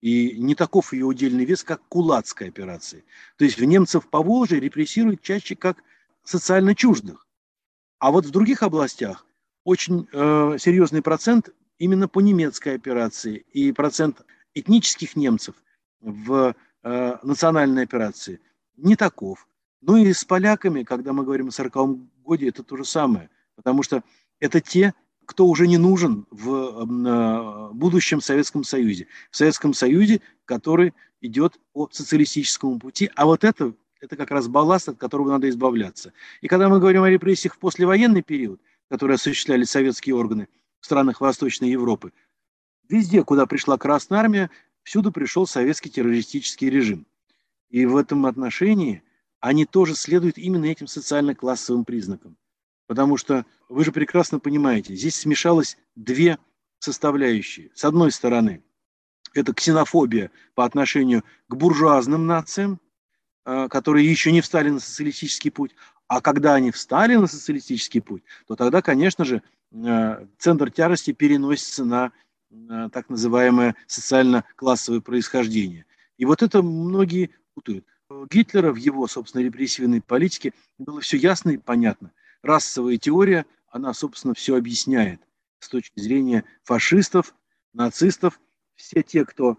[0.00, 3.02] и не таков ее удельный вес, как кулацкая операция.
[3.36, 5.82] То есть в немцев по Волжье репрессируют чаще как
[6.24, 7.26] социально чуждых.
[7.98, 9.26] А вот в других областях
[9.64, 15.54] очень э, серьезный процент именно по немецкой операции и процент этнических немцев
[16.00, 18.40] в э, национальной операции
[18.76, 19.46] не таков.
[19.80, 23.82] Ну и с поляками, когда мы говорим о 40-м годе, это то же самое, потому
[23.82, 24.02] что
[24.40, 29.06] это те, кто уже не нужен в э, будущем Советском Союзе.
[29.30, 34.88] В Советском Союзе, который идет по социалистическому пути, а вот это, это как раз балласт,
[34.88, 36.12] от которого надо избавляться.
[36.40, 40.48] И когда мы говорим о репрессиях в послевоенный период, которые осуществляли советские органы,
[40.80, 42.12] в странах Восточной Европы.
[42.88, 44.50] Везде, куда пришла Красная Армия,
[44.82, 47.06] всюду пришел советский террористический режим.
[47.68, 49.02] И в этом отношении
[49.40, 52.36] они тоже следуют именно этим социально-классовым признакам.
[52.86, 56.38] Потому что вы же прекрасно понимаете, здесь смешалось две
[56.78, 57.70] составляющие.
[57.74, 58.62] С одной стороны,
[59.34, 62.80] это ксенофобия по отношению к буржуазным нациям,
[63.44, 65.74] а, которые еще не встали на социалистический путь.
[66.08, 71.84] А когда они встали на социалистический путь, то тогда, конечно же, Э, центр тяжести переносится
[71.84, 72.12] на
[72.90, 75.84] так называемое социально-классовое происхождение.
[76.16, 77.84] И вот это многие путают.
[78.30, 82.10] Гитлера в его, собственно, репрессивной политике было все ясно и понятно.
[82.40, 85.20] Расовая теория, она, собственно, все объясняет
[85.58, 87.34] с точки зрения фашистов,
[87.74, 88.40] нацистов.
[88.76, 89.58] Все те, кто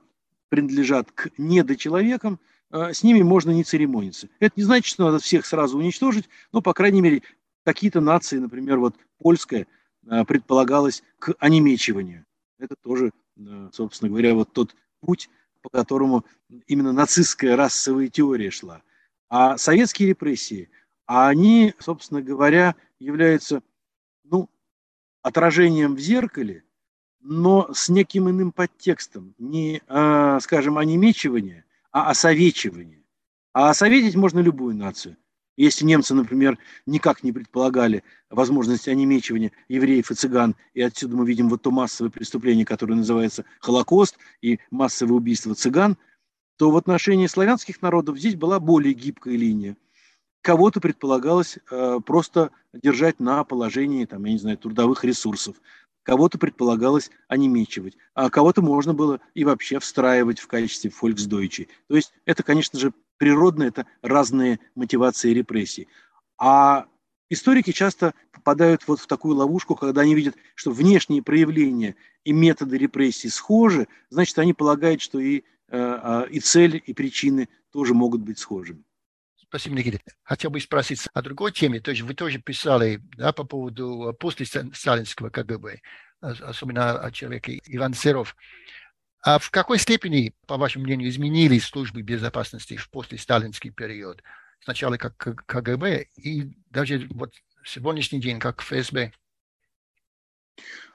[0.49, 4.29] принадлежат к недочеловекам, э, с ними можно не церемониться.
[4.39, 7.23] Это не значит, что надо всех сразу уничтожить, но, по крайней мере,
[7.63, 9.67] какие-то нации, например, вот польская–
[10.07, 12.25] Э, предполагалось к онемечиванию.
[12.57, 15.29] Это тоже, э, собственно говоря, вот тот путь,
[15.61, 16.25] по которому
[16.67, 18.81] именно нацистская расовая теория шла.
[19.29, 20.69] А советские репрессии,
[21.05, 23.61] они, собственно говоря, являются
[24.23, 24.49] ну,
[25.21, 26.63] отражением в зеркале,
[27.19, 29.35] но с неким иным подтекстом.
[29.37, 33.03] Не, а, скажем, онемечивание, а осовечивание.
[33.53, 35.17] А осоветить можно любую нацию–
[35.59, 41.49] если немцы, например, никак не предполагали возможности онемечивания евреев и цыган, и отсюда мы видим
[41.49, 45.97] вот то массовое преступление, которое называется Холокост и массовое убийство цыган,
[46.57, 49.75] то в отношении славянских народов здесь была более гибкая линия.
[50.39, 55.57] Кого-то предполагалось э, просто держать на положении, там, я не знаю, трудовых ресурсов,
[56.03, 61.67] кого-то предполагалось онемечивать, а кого-то можно было и вообще встраивать в качестве фольксдойчи.
[61.87, 65.87] То есть это, конечно же, природно, это разные мотивации репрессий.
[66.37, 66.87] А
[67.29, 72.77] историки часто попадают вот в такую ловушку, когда они видят, что внешние проявления и методы
[72.77, 78.39] репрессий схожи, значит, они полагают, что и, э, и цель, и причины тоже могут быть
[78.39, 78.83] схожими.
[79.49, 79.99] Спасибо, Никита.
[80.21, 81.79] Хотел бы спросить о другой теме.
[81.79, 85.81] То есть вы тоже писали да, по поводу после сталинского КГБ,
[86.21, 88.35] особенно о человеке Иван Серов.
[89.21, 94.21] А в какой степени, по вашему мнению, изменились службы безопасности в после-сталинский период?
[94.61, 97.33] Сначала как КГБ и даже вот
[97.65, 99.11] сегодняшний день как ФСБ?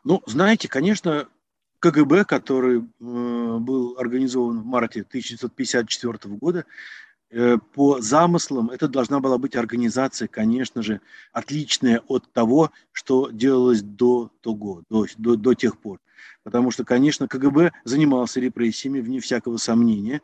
[0.04, 1.28] Ну, знаете, конечно,
[1.80, 6.64] КГБ, который э, был организован в марте 1954 года, э,
[7.72, 11.00] по замыслам это должна была быть организация, конечно же,
[11.32, 15.98] отличная от того, что делалось до того, до, до, до тех пор.
[16.44, 20.20] Потому что, конечно, КГБ занимался репрессиями, вне всякого сомнения,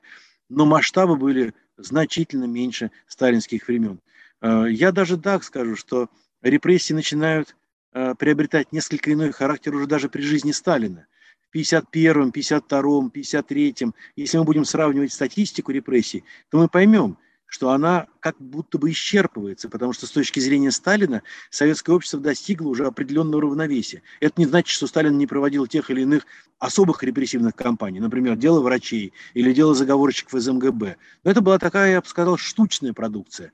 [0.48, 4.00] но масштабы были значительно меньше сталинских времен.
[4.42, 6.08] Э, я даже так скажу, что
[6.42, 7.56] репрессии начинают
[7.92, 11.06] э, приобретать несколько иной характер уже даже при жизни Сталина.
[11.52, 17.16] В 51-м, 52-м, 53-м, если мы будем сравнивать статистику репрессий, то мы поймем–
[17.50, 22.68] что она как будто бы исчерпывается, потому что с точки зрения Сталина советское общество достигло
[22.68, 24.02] уже определенного равновесия.
[24.20, 26.26] Это не значит, что Сталин не проводил тех или иных
[26.60, 30.96] особых репрессивных кампаний, например, дело врачей или дело заговорщиков из МГБ.
[31.24, 33.52] Но это была такая, я бы сказал, штучная продукция.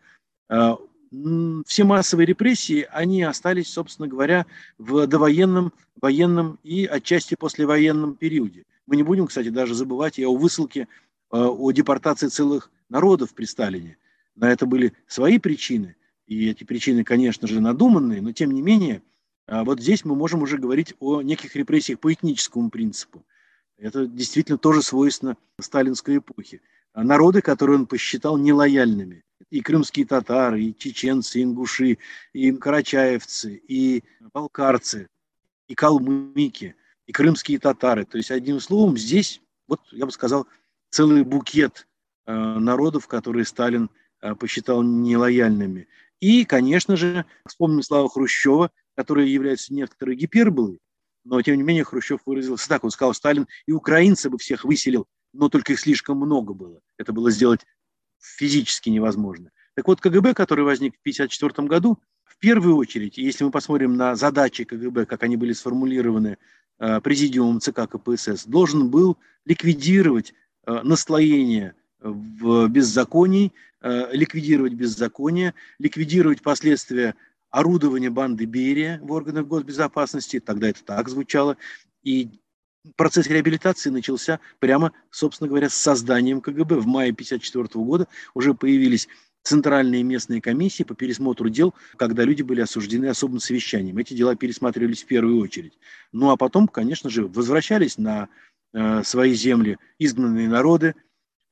[1.66, 4.44] Все массовые репрессии, они остались, собственно говоря,
[4.76, 8.64] в довоенном, военном и отчасти послевоенном периоде.
[8.87, 10.88] Мы не будем, кстати, даже забывать и о высылке,
[11.31, 13.96] а, о депортации целых народов при Сталине.
[14.35, 19.02] На это были свои причины, и эти причины, конечно же, надуманные, но тем не менее,
[19.46, 23.24] а, вот здесь мы можем уже говорить о неких репрессиях по этническому принципу.
[23.79, 26.61] Это действительно тоже свойственно сталинской эпохи.
[26.94, 29.22] Народы, которые он посчитал нелояльными.
[29.50, 31.98] И крымские татары, и чеченцы, и ингуши,
[32.32, 35.09] и карачаевцы, и балкарцы,
[35.68, 36.74] и калмыки,
[37.06, 38.04] и крымские татары.
[38.04, 40.46] То есть, одним словом, здесь, вот я бы сказал,
[40.90, 41.87] целый букет
[42.26, 45.87] э, народов, которые Сталин э, посчитал нелояльными.
[46.20, 50.80] И, конечно же, вспомним слова Хрущева, которые являются некоторой гиперболой,
[51.26, 52.85] но, тем не менее, Хрущев выразился так.
[52.85, 56.80] Он сказал, Сталин и украинцы бы всех выселил, но только их слишком много было.
[56.98, 57.66] Это было сделать
[58.20, 59.50] физически невозможно.
[59.74, 64.14] Так вот, КГБ, который возник в 1954 году, в первую очередь, если мы посмотрим на
[64.16, 66.38] задачи КГБ, как они были сформулированы
[66.79, 70.35] э, президиумом ЦК КПСС, должен был ликвидировать
[70.66, 77.14] э, наслоение в беззаконии, э, ликвидировать беззаконие, ликвидировать последствия
[77.50, 81.57] орудования банды Берия в органах госбезопасности, тогда это так звучало,
[82.02, 82.40] и
[82.96, 86.77] процесс реабилитации начался прямо, собственно говоря, с созданием КГБ.
[86.77, 89.09] В мае 1954 года уже появились
[89.46, 93.96] центральные местные комиссии по пересмотру дел, когда люди были осуждены особым совещанием.
[93.99, 95.79] Эти дела пересматривались в первую очередь.
[96.12, 98.29] Ну а потом, конечно же, возвращались на
[98.72, 100.96] э, свои земли изгнанные народы,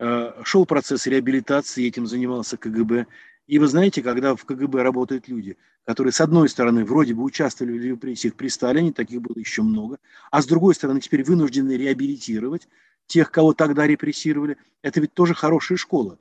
[0.00, 3.06] э, шел процесс реабилитации, этим занимался КГБ.
[3.46, 7.78] И вы знаете, когда в КГБ работают люди, которые, с одной стороны, вроде бы участвовали
[7.78, 9.98] в репрессиях при Сталине, таких было еще много,
[10.30, 12.68] а с другой стороны, теперь вынуждены реабилитировать
[13.06, 16.18] тех, кого тогда репрессировали, это ведь тоже хорошая школа.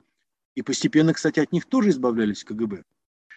[0.54, 2.84] И постепенно, кстати, от них тоже избавлялись КГБ.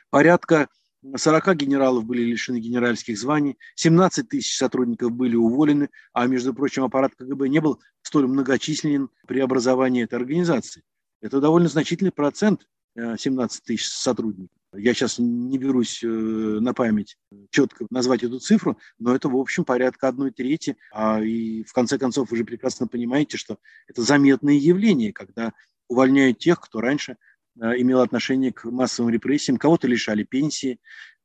[0.10, 0.68] Порядка
[1.16, 7.16] 40 генералов были лишены генеральских званий, 17 тысяч сотрудников были уволены, а, между прочим, аппарат
[7.16, 10.84] КГБ не был столь многочисленен при образовании этой организации.
[11.22, 14.56] Это довольно значительный процент 17 э, тысяч сотрудников.
[14.74, 17.18] Я сейчас не берусь э, на память
[17.52, 20.78] четко назвать эту цифру, но это, в общем, порядка одной трети.
[20.92, 25.54] А, и в конце концов, вы же прекрасно понимаете, что это заметное явление, когда
[25.88, 27.18] увольняют тех, кто раньше
[27.60, 30.80] э, имел отношение к массовым репрессиям, кого-то лишали пенсии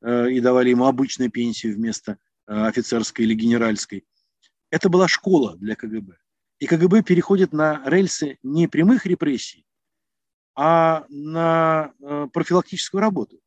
[0.04, 4.04] и давали ему обычную пенсию вместо офицерской или генеральской.
[4.68, 6.16] Это была школа для КГБ.
[6.58, 9.64] И КГБ переходит на рельсы не прямых репрессий,
[10.54, 13.40] а на э, профилактическую работу.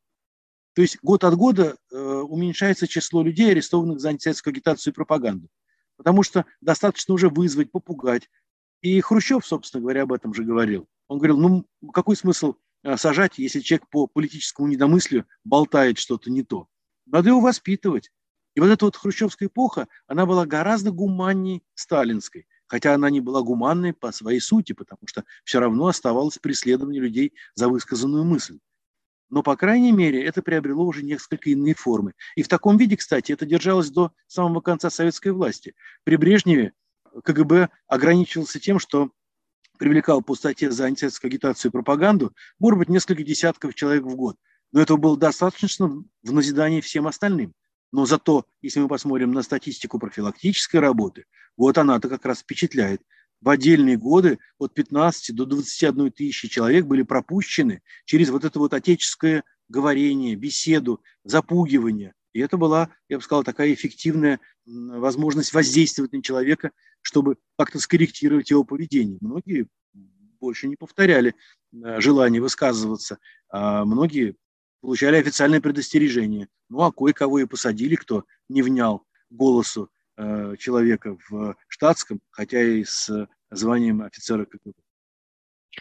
[0.74, 5.48] То есть год от года э, уменьшается число людей, арестованных за антисоветскую агитацию и пропаганду.
[5.96, 8.28] Потому что достаточно уже вызвать, попугать.
[8.82, 10.86] И Хрущев, собственно говоря, об этом же говорил.
[11.08, 16.42] Он говорил, ну какой смысл э, сажать, если человек по политическому недомыслию болтает что-то не
[16.42, 16.68] то?
[17.06, 18.10] Надо его воспитывать.
[18.54, 23.42] И вот эта вот хрущевская эпоха, она была гораздо гуманней сталинской хотя она не была
[23.42, 28.58] гуманной по своей сути, потому что все равно оставалось преследование людей за высказанную мысль.
[29.28, 32.12] Но, по крайней мере, это приобрело уже несколько иные формы.
[32.36, 35.74] И в таком виде, кстати, это держалось до самого конца советской власти.
[36.04, 36.72] При Брежневе
[37.24, 39.10] КГБ ограничивался тем, что
[39.78, 44.36] привлекал по статье за антисоветскую агитацию и пропаганду, может быть, несколько десятков человек в год.
[44.72, 45.88] Но этого было достаточно
[46.22, 47.52] в назидании всем остальным.
[47.92, 51.24] Но зато, если мы посмотрим на статистику профилактической работы,
[51.56, 53.02] вот она-то как раз впечатляет.
[53.40, 58.74] В отдельные годы от 15 до 21 тысячи человек были пропущены через вот это вот
[58.74, 62.14] отеческое говорение, беседу, запугивание.
[62.32, 66.70] И это была, я бы сказал, такая эффективная возможность воздействовать на человека,
[67.02, 69.18] чтобы как-то скорректировать его поведение.
[69.20, 69.68] Многие
[70.40, 71.34] больше не повторяли
[71.72, 74.36] э, желание высказываться, а многие
[74.80, 76.48] получали официальное предостережение.
[76.68, 79.90] Ну, а кое-кого и посадили, кто не внял голосу
[80.58, 84.72] человека в штатском, хотя и с званием офицера КГБ.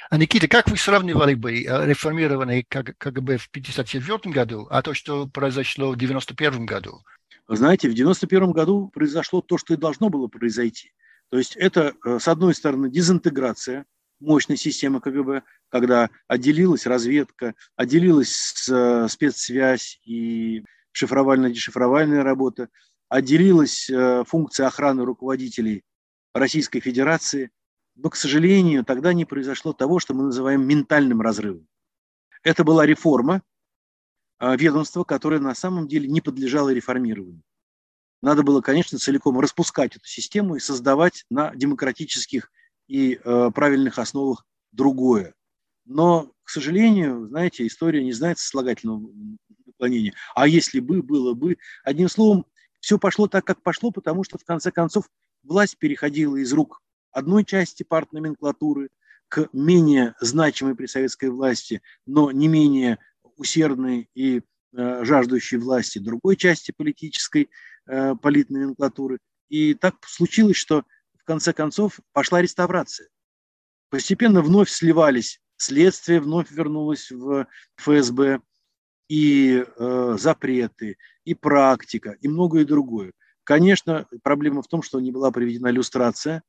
[0.10, 5.28] А Никита, как вы сравнивали бы э, реформированный КГБ в 1954 году, а то, что
[5.28, 7.02] произошло в 1991 году?
[7.48, 10.92] Вы знаете, в 1991 году произошло то, что и должно было произойти.
[11.30, 13.86] То есть это, э, с одной стороны, дезинтеграция
[14.20, 22.70] мощной системы КГБ, когда отделилась разведка, отделилась э, спецсвязь и шифровально-дешифровальная работа,
[23.16, 25.84] отделилась э, функция охраны руководителей
[26.34, 27.50] Российской Федерации,
[27.96, 31.66] но, к сожалению, тогда не произошло того, что мы называем ментальным разрывом.
[32.44, 33.42] Это была реформа
[34.40, 37.42] э, ведомства, которое на самом деле не подлежало реформированию.
[38.22, 42.52] Надо было, конечно, целиком распускать эту систему и создавать на демократических
[42.88, 43.20] и
[43.54, 45.34] правильных основах другое.
[45.86, 49.12] Но, к сожалению, знаете, история не знает сослагательного
[49.66, 50.14] наклонения.
[50.34, 51.58] А если бы, было бы.
[51.84, 52.46] Одним словом,
[52.86, 55.10] все пошло так, как пошло, потому что, в конце концов,
[55.42, 58.90] власть переходила из рук одной части партноменклатуры
[59.28, 63.00] к менее значимой при советской власти, но не менее
[63.38, 64.44] усердной и
[64.78, 67.50] э, жаждущей власти другой части политической
[67.88, 69.18] э, политноменклатуры.
[69.50, 70.84] И так случилось, что
[71.18, 73.10] в конце концов, пошла реставрация.
[73.90, 78.42] Постепенно вновь сливались следствие, вновь вернулось в ФСБ,
[79.08, 83.12] и э, запреты, и практика, и многое другое.
[83.44, 86.42] Конечно, проблема в том, что не была проведена иллюстрация,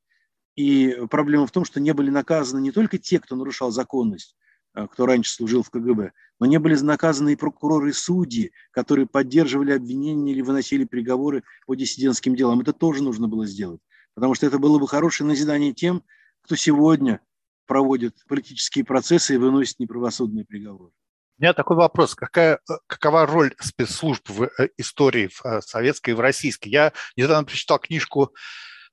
[0.55, 4.35] и проблема в том, что не были наказаны не только те, кто нарушал законность,
[4.73, 9.05] э, кто раньше служил в КГБ, но не были наказаны и прокуроры, и судьи, которые
[9.05, 12.61] поддерживали обвинения или выносили приговоры по диссидентским делам.
[12.61, 13.81] Это тоже нужно было сделать,
[14.15, 16.03] потому что это было бы хорошее назидание тем,
[16.41, 17.21] кто сегодня
[17.67, 20.91] проводит политические процессы и выносит неправосудные приговоры.
[21.39, 22.15] У меня такой вопрос.
[22.15, 26.69] Какая, э, какова роль спецслужб в э, истории в э, советской и в российской?
[26.69, 28.33] Я недавно прочитал книжку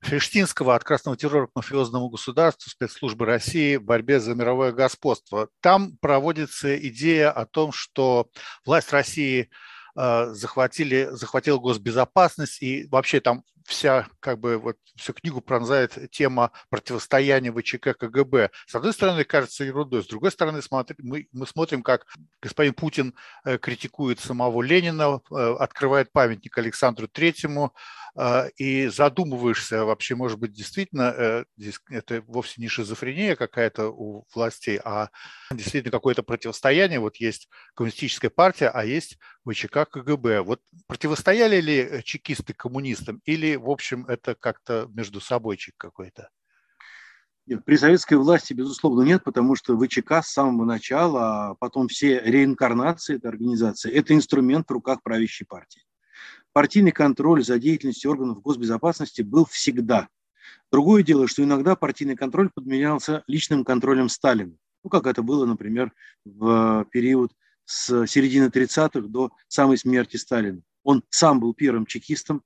[0.03, 2.69] Фельштинского «От красного террора к мафиозному государству.
[2.69, 5.49] Спецслужбы России в борьбе за мировое господство».
[5.59, 8.29] Там проводится идея о том, что
[8.63, 9.49] власть России
[9.95, 17.51] захватили, захватила госбезопасность, и вообще там вся, как бы, вот всю книгу пронзает тема противостояния
[17.51, 18.51] ВЧК КГБ.
[18.67, 22.05] С одной стороны, кажется ерундой, с другой стороны, смотри, мы, мы смотрим, как
[22.41, 27.73] господин Путин э, критикует самого Ленина, э, открывает памятник Александру Третьему,
[28.15, 31.45] э, и задумываешься, вообще, может быть, действительно,
[31.89, 35.09] это вовсе не шизофрения какая-то у властей, а
[35.51, 36.99] действительно какое-то противостояние.
[36.99, 39.17] Вот есть коммунистическая партия, а есть
[39.47, 40.41] ВЧК КГБ.
[40.41, 46.29] Вот противостояли ли чекисты коммунистам или в общем, это как-то между собойчик какой-то?
[47.47, 52.19] Нет, при советской власти, безусловно, нет, потому что ВЧК с самого начала, а потом все
[52.19, 55.83] реинкарнации этой организации– это инструмент в руках правящей партии.
[56.53, 60.07] Партийный контроль за деятельностью органов госбезопасности был всегда.
[60.71, 64.55] Другое дело, что иногда партийный контроль подменялся личным контролем Сталина.
[64.83, 65.91] Ну, как это было, например,
[66.23, 67.31] в период
[67.65, 70.61] с середины 30-х до самой смерти Сталина.
[70.83, 72.43] Он сам был первым чекистом,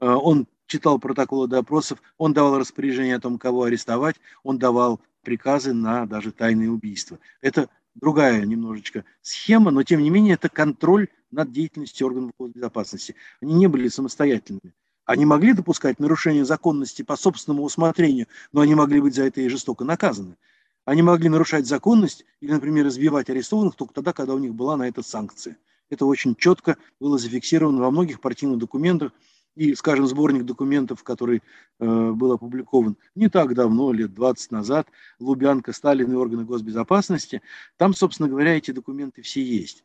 [0.00, 5.72] Э, он читал протоколы допросов, он давал распоряжение о том, кого арестовать, он давал приказы
[5.72, 7.18] на даже тайные убийства.
[7.40, 13.14] Это другая немножечко схема, но тем не менее это контроль над деятельностью органов безопасности.
[13.40, 14.74] Они не были самостоятельными.
[15.06, 19.48] Они могли допускать нарушение законности по собственному усмотрению, но они могли быть за это и
[19.48, 20.36] жестоко наказаны.
[20.84, 24.88] Они могли нарушать законность или, например, избивать арестованных только тогда, когда у них была на
[24.88, 25.56] это санкция.
[25.88, 29.12] Это очень четко было зафиксировано во многих партийных документах,
[29.54, 31.42] и, скажем, сборник документов, который
[31.78, 34.88] э, был опубликован не так давно, лет 20 назад,
[35.20, 37.40] Лубянка, Сталин и органы госбезопасности,
[37.76, 39.84] там, собственно говоря, эти документы все есть.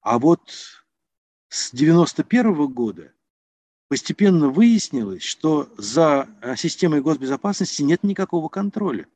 [0.00, 0.40] А вот
[1.48, 3.12] с 91 года
[3.88, 9.06] постепенно выяснилось, что за э, системой госбезопасности нет никакого контроля.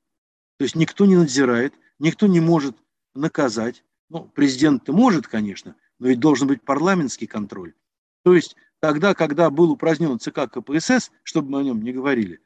[0.58, 2.76] То есть никто не надзирает, никто не может
[3.14, 3.84] наказать.
[4.10, 7.74] Ну, президент-то может, конечно, но ведь должен быть парламентский контроль.
[8.22, 12.40] То есть Тогда, когда был упразднен ЦК КПСС, чтобы мы о нем не говорили,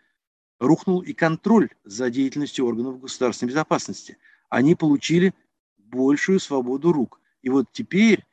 [0.58, 4.16] рухнул и контроль за деятельностью органов государственной безопасности.
[4.48, 5.34] Они получили
[5.76, 7.20] большую свободу рук.
[7.42, 8.24] И вот теперь,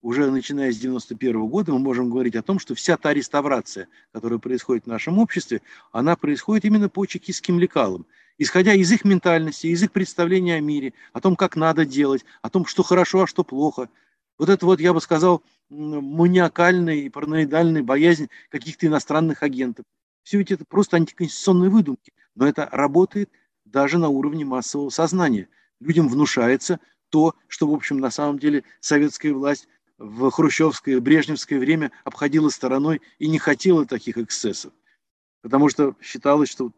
[0.00, 4.38] уже начиная с 91 года, мы можем говорить о том, что вся та реставрация, которая
[4.38, 5.60] происходит в нашем обществе,
[5.90, 8.06] она происходит именно по чекистским лекалам.
[8.38, 12.50] Исходя из их ментальности, из их представления о мире, о том, как надо делать, о
[12.50, 13.88] том, что хорошо, а что плохо.
[14.38, 19.84] Вот это вот, я бы сказал, маниакальная и параноидальная боязнь каких-то иностранных агентов.
[20.22, 23.30] Все ведь это просто антиконституционные выдумки, но это работает
[23.64, 25.48] даже на уровне массового сознания.
[25.80, 26.80] Людям внушается
[27.10, 29.68] то, что, в общем, на самом деле советская власть
[29.98, 34.72] в хрущевское, брежневское время обходила стороной и не хотела таких эксцессов.
[35.42, 36.72] Потому что считалось, что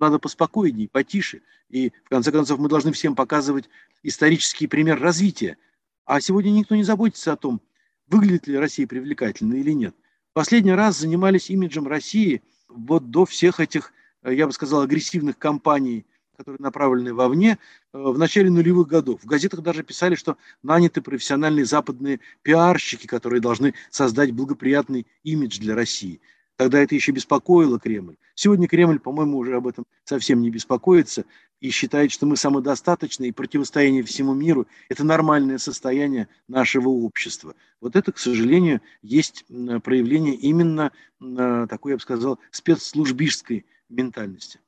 [0.00, 1.42] надо поспокойнее, потише.
[1.68, 3.68] И, в конце концов, мы должны всем показывать
[4.02, 5.56] исторический пример развития.
[6.04, 7.60] А сегодня никто не заботится о том,
[8.08, 9.94] выглядит ли Россия привлекательно или нет.
[10.32, 13.92] Последний раз занимались имиджем России вот до всех этих,
[14.22, 17.58] э, я бы сказал, агрессивных кампаний, которые направлены вовне,
[17.92, 19.22] э, в начале нулевых годов.
[19.22, 25.74] В газетах даже писали, что наняты профессиональные западные пиарщики, которые должны создать благоприятный имидж для
[25.74, 26.20] России.
[26.60, 28.16] Тогда это еще беспокоило Кремль.
[28.34, 31.24] Сегодня Кремль, по-моему, уже об этом совсем не беспокоится
[31.58, 37.54] и считает, что мы самодостаточны, и противостояние всему миру– это нормальное состояние нашего общества.
[37.80, 44.60] Вот это, к сожалению, есть проявление именно такой, я бы сказал, спецслужбистской ментальности.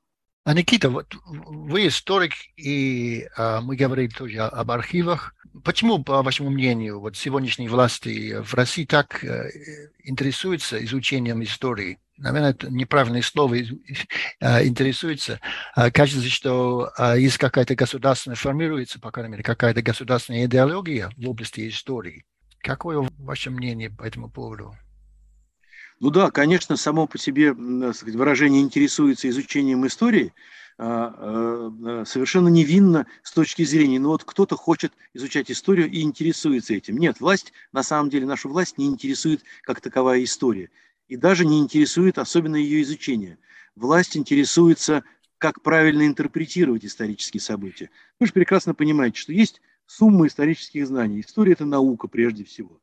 [0.44, 5.34] А Никита, вот вы историк, и а, мы говорили тоже об архивах.
[5.62, 9.50] Почему, по вашему мнению, вот сегодняшние власти в России так э,
[10.02, 12.00] интересуются изучением истории?
[12.16, 15.40] Наверное, это неправильное слово, э, интересуется.
[15.76, 21.28] А, кажется, что а, есть какая-то государственная, формируется, по крайней мере, какая-то государственная идеология в
[21.28, 22.24] области истории.
[22.58, 24.74] Какое ваше мнение по этому поводу?
[26.02, 30.34] Ну да, конечно, само по себе выражение «интересуется изучением истории»
[30.76, 36.74] а, а, совершенно невинно с точки зрения, ну вот кто-то хочет изучать историю и интересуется
[36.74, 36.98] этим.
[36.98, 40.70] Нет, власть, на самом деле нашу власть не интересует как таковая история.
[41.06, 43.38] И даже не интересует особенно ее изучение.
[43.76, 45.04] Власть интересуется,
[45.38, 47.90] как правильно интерпретировать исторические события.
[48.18, 51.20] Вы же прекрасно понимаете, что есть сумма исторических знаний.
[51.20, 52.80] История– это наука прежде всего.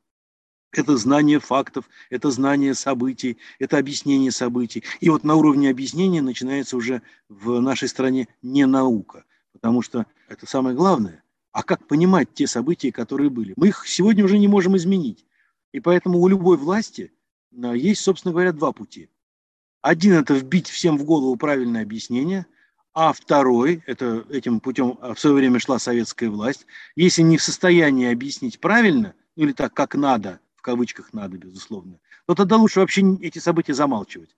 [0.72, 4.84] Это знание фактов, это знание событий, это объяснение событий.
[5.00, 10.46] И вот на уровне объяснения начинается уже в нашей стране не наука, потому что это
[10.46, 11.24] самое главное.
[11.50, 13.54] А как понимать те события, которые были?
[13.56, 15.26] Мы их сегодня уже не можем изменить.
[15.72, 17.12] И поэтому у любой власти
[17.60, 19.08] а, есть, собственно говоря, два пути.
[19.82, 22.46] Один– это вбить всем в голову правильное объяснение,
[22.92, 26.66] а второй– это этим путем в свое время шла советская власть.
[26.94, 31.98] Если не в состоянии объяснить правильно, ну или так, как надо– в кавычках надо, безусловно,
[32.28, 34.36] но тогда лучше вообще эти события замалчивать.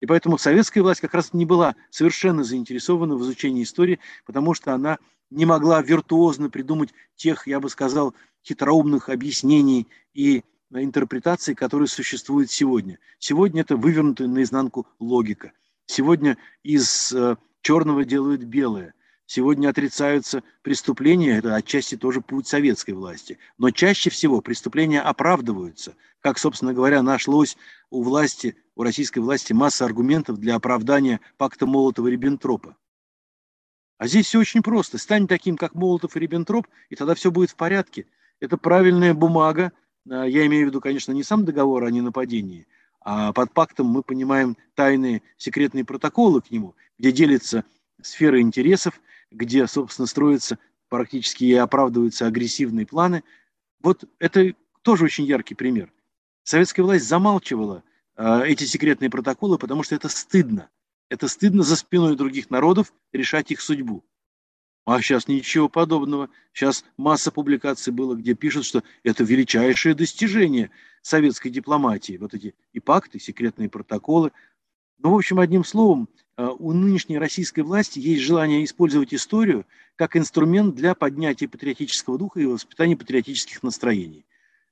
[0.00, 4.72] И поэтому советская власть как раз не была совершенно заинтересована в изучении истории, потому что
[4.72, 4.96] она
[5.28, 10.42] не могла виртуозно придумать тех, я бы сказал, хитроумных объяснений и
[10.72, 12.98] интерпретаций, которые существуют сегодня.
[13.18, 15.52] Сегодня это вывернутая наизнанку логика.
[15.84, 18.94] Сегодня из э, черного делают белое.
[19.28, 23.36] Сегодня отрицаются преступления, это отчасти тоже путь советской власти.
[23.58, 25.94] Но чаще всего преступления оправдываются.
[26.20, 27.58] Как, собственно говоря, нашлось
[27.90, 32.74] у власти, у российской власти масса аргументов для оправдания пакта Молотова-Риббентропа.
[33.98, 34.96] А здесь все очень просто.
[34.96, 38.06] Стань таким, как Молотов и Риббентроп, и тогда все будет в порядке.
[38.40, 39.72] Это правильная бумага.
[40.10, 42.66] А, я имею в виду, конечно, не сам договор о ненападении,
[43.02, 47.64] а под пактом мы понимаем тайные секретные протоколы к нему, где делятся
[48.00, 48.98] сферы интересов,
[49.30, 50.58] где, собственно, строятся
[50.88, 53.22] практически и оправдываются агрессивные планы.
[53.80, 55.92] Вот это тоже очень яркий пример.
[56.44, 57.84] Советская власть замалчивала
[58.16, 60.70] э, эти секретные протоколы, потому что это стыдно.
[61.10, 64.04] Это стыдно за спиной других народов решать их судьбу.
[64.84, 66.30] А сейчас ничего подобного.
[66.54, 70.70] Сейчас масса публикаций было, где пишут, что это величайшее достижение
[71.02, 72.16] советской дипломатии.
[72.16, 74.32] Вот эти и пакты, секретные протоколы.
[74.96, 76.08] Ну, в общем, одним словом,
[76.38, 79.66] у нынешней российской власти есть желание использовать историю
[79.96, 84.24] как инструмент для поднятия патриотического духа и воспитания патриотических настроений.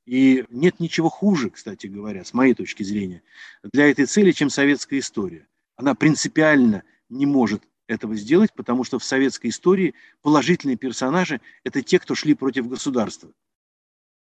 [0.05, 3.23] И нет ничего хуже, кстати говоря, с моей точки зрения,
[3.65, 5.49] для этой цели, чем советская история.
[5.75, 11.99] Она принципиально не может этого сделать, потому что в советской истории положительные персонажи– это те,
[11.99, 13.31] кто шли против государства,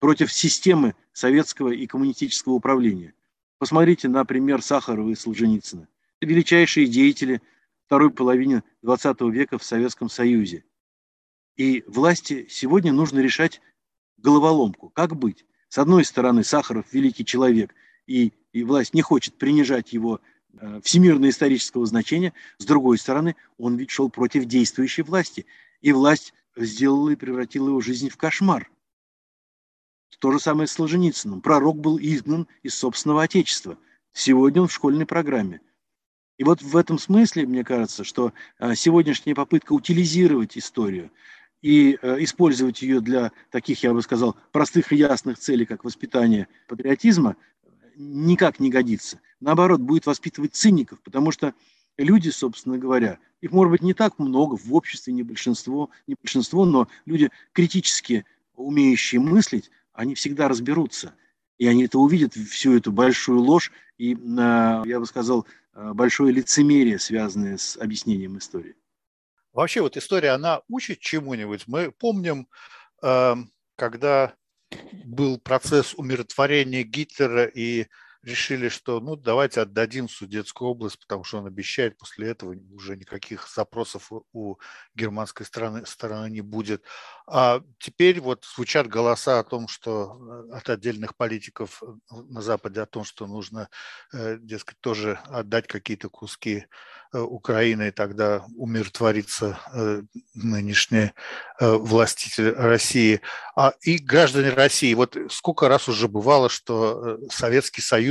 [0.01, 3.15] против системы советского и коммунистического управления.
[3.59, 5.87] Посмотрите на пример Сахарова и Солженицына.
[6.21, 7.41] Величайшие деятели
[7.87, 10.65] второй половины XX века в Советском Союзе.
[11.57, 13.61] И власти сегодня нужно решать
[14.17, 14.91] головоломку.
[14.91, 15.45] Как быть?
[15.69, 17.75] С одной стороны, Сахаров– великий человек,
[18.07, 20.21] и, и власть не хочет принижать его
[20.55, 22.33] э, всемирно-исторического значения.
[22.59, 25.47] С другой стороны, он ведь шел против действующей власти.
[25.83, 28.71] И власть сделала и превратила его жизнь в кошмар.
[30.19, 31.41] То же самое с Солженицыным.
[31.41, 33.79] Пророк был изгнан из собственного отечества.
[34.13, 35.61] Сегодня он в школьной программе.
[36.39, 41.11] И вот в этом смысле, мне кажется, что а, сегодняшняя попытка утилизировать историю
[41.63, 46.47] и а, использовать ее для таких, я бы сказал, простых и ясных целей, как воспитание
[46.69, 47.37] патриотизма,
[47.97, 49.21] никак не годится.
[49.41, 51.55] Наоборот, будет воспитывать циников, потому что
[51.97, 56.65] люди, собственно говоря, их может быть не так много в обществе, не большинство, не большинство,
[56.65, 58.25] но люди критически
[58.55, 61.15] умеющие мыслить, они всегда разберутся.
[61.59, 65.45] И они это увидят, всю эту большую ложь и, я бы сказал,
[65.79, 68.75] большое лицемерие, связанное с объяснением истории.
[69.53, 71.65] Вообще вот история, она учит чему-нибудь.
[71.67, 72.49] Мы помним,
[73.03, 74.35] эм, когда
[75.05, 77.87] был процесс умиротворения Гитлера и
[78.23, 83.49] решили, что ну давайте отдадим Судетскую область, потому что он обещает, после этого уже никаких
[83.49, 84.57] запросов у
[84.95, 86.83] германской стороны, стороны не будет.
[87.31, 91.87] А теперь вот звучат голоса о том, что э, от отдельных политиков э,
[92.29, 93.69] на Западе о том, что нужно,
[94.15, 96.67] э, дескать, тоже отдать какие-то куски
[97.11, 99.59] Украины, и тогда умиротворится
[100.35, 101.13] нынешний
[101.59, 103.23] властитель России.
[103.57, 108.08] А и граждане России, вот сколько раз уже бывало, что Советский Союз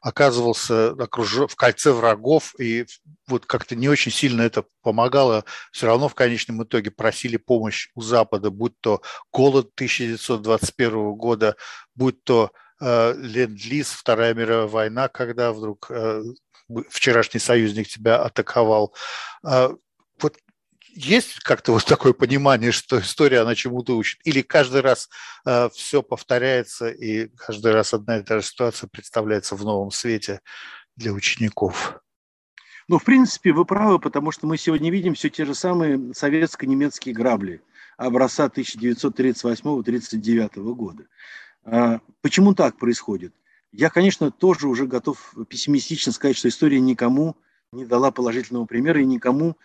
[0.00, 2.86] оказывался окружен в кольце врагов, и
[3.26, 8.02] вот как-то не очень сильно это помогало, все равно в конечном итоге просили помощь у
[8.02, 11.56] Запада, будь то голод 1921 года,
[11.94, 16.22] будь то э, ленд-лиз, Вторая мировая война, когда вдруг э,
[16.90, 18.94] вчерашний союзник тебя атаковал.
[19.42, 19.80] Вот
[20.96, 24.18] есть как-то вот такое понимание, что история, она чему-то учит?
[24.24, 25.08] Или каждый раз
[25.44, 30.40] э, все повторяется, и каждый раз одна и та же ситуация представляется в новом свете
[30.96, 32.00] для учеников?
[32.88, 37.14] Ну, в принципе, вы правы, потому что мы сегодня видим все те же самые советско-немецкие
[37.14, 37.60] грабли
[37.98, 41.04] образца 1938-1939 года.
[41.64, 43.34] А, почему так происходит?
[43.72, 47.36] Я, конечно, тоже уже готов пессимистично сказать, что история никому
[47.72, 49.56] не дала положительного примера и никому,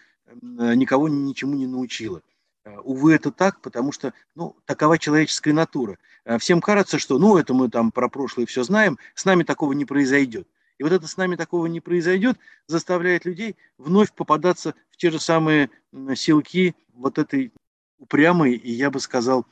[0.42, 2.22] никого ничему не научила.
[2.64, 5.98] Э, увы, это так, потому что ну, такова человеческая натура.
[6.26, 9.74] Э, всем кажется, что ну, это мы там про прошлое все знаем, с нами такого
[9.74, 10.48] не произойдет.
[10.78, 15.20] И вот это с нами такого не произойдет, заставляет людей вновь попадаться в те же
[15.20, 15.70] самые
[16.16, 17.52] силки вот этой
[18.00, 19.46] упрямой и, я бы сказал,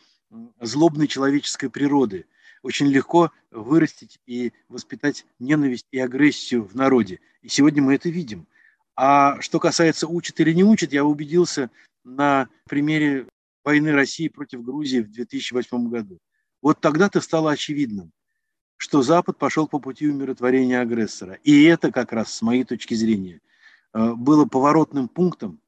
[0.60, 2.26] злобной человеческой природы.
[2.62, 7.20] Очень легко вырастить и воспитать ненависть и агрессию в народе.
[7.42, 8.48] И сегодня мы это видим.
[9.02, 11.72] А что касается учат или не учат, я убедился
[12.04, 13.28] на примере
[13.64, 16.18] войны России против Грузии в 2008 году.
[16.62, 18.12] Вот тогда-то стало очевидным,
[18.76, 21.38] что Запад пошел по пути умиротворения агрессора.
[21.46, 23.40] И это как раз, с моей точки зрения,
[23.94, 25.62] э, было поворотным пунктом,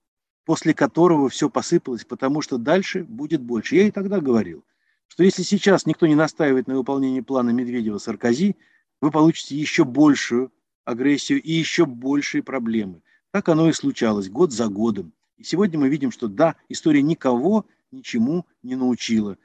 [0.44, 3.78] после которого все посыпалось, потому что дальше будет больше.
[3.78, 4.66] Я и тогда говорил,
[5.08, 8.58] что если сейчас никто не настаивает на выполнении плана Медведева-Саркози,
[9.00, 10.52] вы получите еще большую
[10.84, 13.02] агрессию и еще большие проблемы.
[13.32, 15.14] Так оно и случалось год за годом.
[15.38, 19.38] И сегодня мы видим, что да, история никого ничему не научила.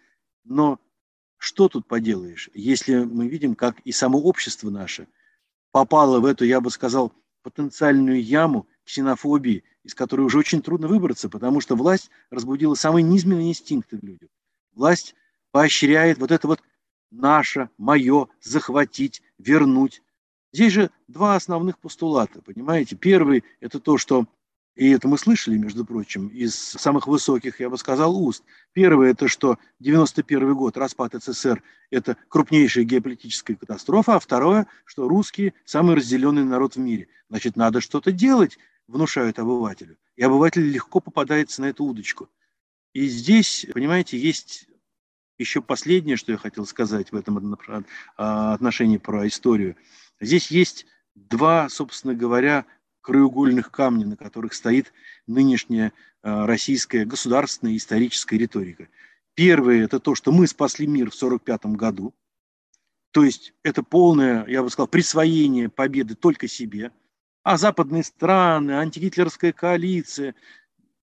[0.45, 0.81] Но
[1.39, 5.07] что тут поделаешь, если мы видим, как и само общество наше
[5.71, 7.13] попало в эту, я бы сказал,
[7.43, 13.51] потенциальную яму ксенофобии, из которой уже очень трудно выбраться, потому что власть разбудила самые низменные
[13.51, 14.31] инстинкты в людях.
[14.75, 15.15] Власть
[15.53, 16.61] поощряет вот это вот
[17.11, 20.03] наше, мое, захватить, вернуть.
[20.53, 22.97] Здесь же два основных постулата, понимаете?
[22.97, 24.27] Первый– это то, что,
[24.75, 28.45] и это мы слышали, между прочим, из самых высоких, я бы сказал, уст.
[28.73, 35.55] Первое– это что 91 год, распад СССР– это крупнейшая геополитическая катастрофа, а второе, что русские–
[35.65, 37.09] самый разделенный народ в мире.
[37.29, 39.99] Значит, надо что-то делать внушают обывателю.
[40.17, 42.29] И обыватель легко попадается на эту удочку.
[42.93, 44.69] И здесь, понимаете, есть
[45.39, 47.59] еще последнее, что я хотел сказать в этом
[48.17, 49.77] а, отношении про историю.
[50.21, 52.65] Здесь есть два, собственно говоря,
[53.01, 54.93] краеугольных камня, на которых стоит
[55.27, 55.93] нынешняя
[56.23, 58.89] а, российская государственная историческая риторика.
[59.35, 62.15] Первое– это то, что мы спасли мир в 1945 году.
[63.13, 66.93] То есть это полное, я бы сказал, присвоение победы только себе–
[67.47, 70.35] а западные страны, антигитлеровская коалиция,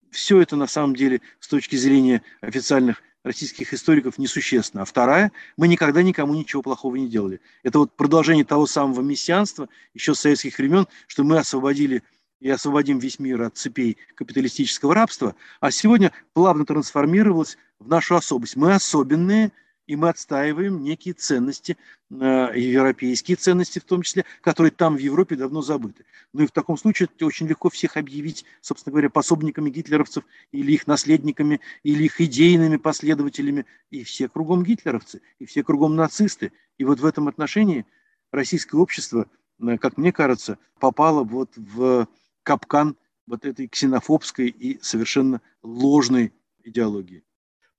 [0.09, 4.83] все это на самом деле с точки зрения официальных российских историков несущественно.
[4.83, 7.39] А вторая, мы никогда никому ничего плохого не делали.
[7.63, 12.03] Это вот продолжение того самого мессианства еще с советских времен, что мы освободили
[12.39, 18.55] и освободим весь мир от цепей капиталистического рабства, а сегодня плавно трансформировалось в нашу особость.
[18.55, 19.51] Мы особенные,
[19.87, 21.77] и мы отстаиваем некие ценности,
[22.09, 22.15] э,
[22.55, 26.05] европейские ценности в том числе, которые там в Европе давно забыты.
[26.33, 30.87] Ну и в таком случае очень легко всех объявить, собственно говоря, пособниками гитлеровцев или их
[30.87, 36.51] наследниками, или их идейными последователями, и все кругом гитлеровцы, и все кругом нацисты.
[36.77, 37.85] И вот в этом отношении
[38.31, 39.27] российское общество,
[39.59, 42.07] э, как мне кажется, попало вот в
[42.43, 42.95] капкан
[43.27, 47.23] вот этой ксенофобской и совершенно ложной идеологии.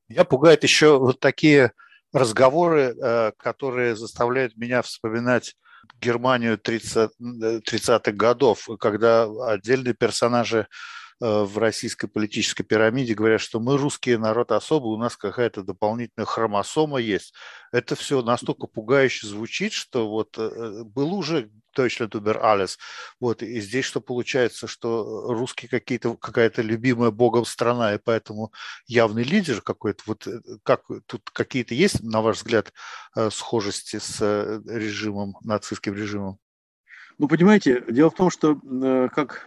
[0.09, 1.72] Меня пугает еще вот такие
[2.12, 5.56] разговоры, э, которые заставляют меня вспоминать
[6.00, 10.66] Германию 30, 30-х годов, когда отдельные персонажи э,
[11.22, 16.98] в российской политической пирамиде говорят, что мы русские народ особый, у нас какая-то дополнительная хромосома
[16.98, 17.32] есть.
[17.70, 22.78] Это все настолько пугающе звучит, что вот э, был уже точно Тубер Алис.
[23.20, 28.52] Вот, и здесь что получается, что русские какие-то, какая-то любимая Богом страна, и поэтому
[28.86, 30.02] явный лидер какой-то.
[30.06, 32.72] Вот э, как тут какие-то есть, на ваш взгляд,
[33.16, 36.38] э, схожести с э, режимом, нацистским режимом?
[37.18, 38.56] Ну, понимаете, дело в том, что,
[39.14, 39.46] как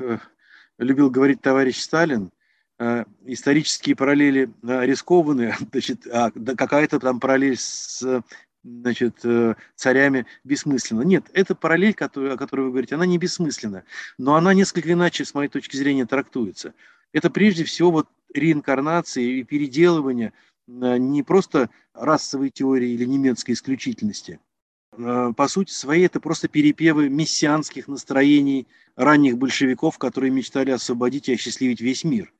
[0.77, 2.31] любил говорить товарищ Сталин,
[3.25, 8.03] исторические параллели рискованные, значит, а какая-то там параллель с
[8.65, 11.01] значит, э, царями бессмысленно.
[11.01, 13.83] Нет, эта параллель, которую, о которой вы говорите, она не бессмысленна,
[14.17, 16.73] но она несколько иначе, с моей точки зрения, трактуется.
[17.13, 20.33] Это прежде всего вот реинкарнация и переделывание
[20.67, 24.39] э, не просто расовой теории или немецкой исключительности.
[24.97, 31.33] Э, по сути своей, это просто перепевы мессианских настроений ранних большевиков, которые мечтали освободить и
[31.33, 32.33] осчастливить весь мир.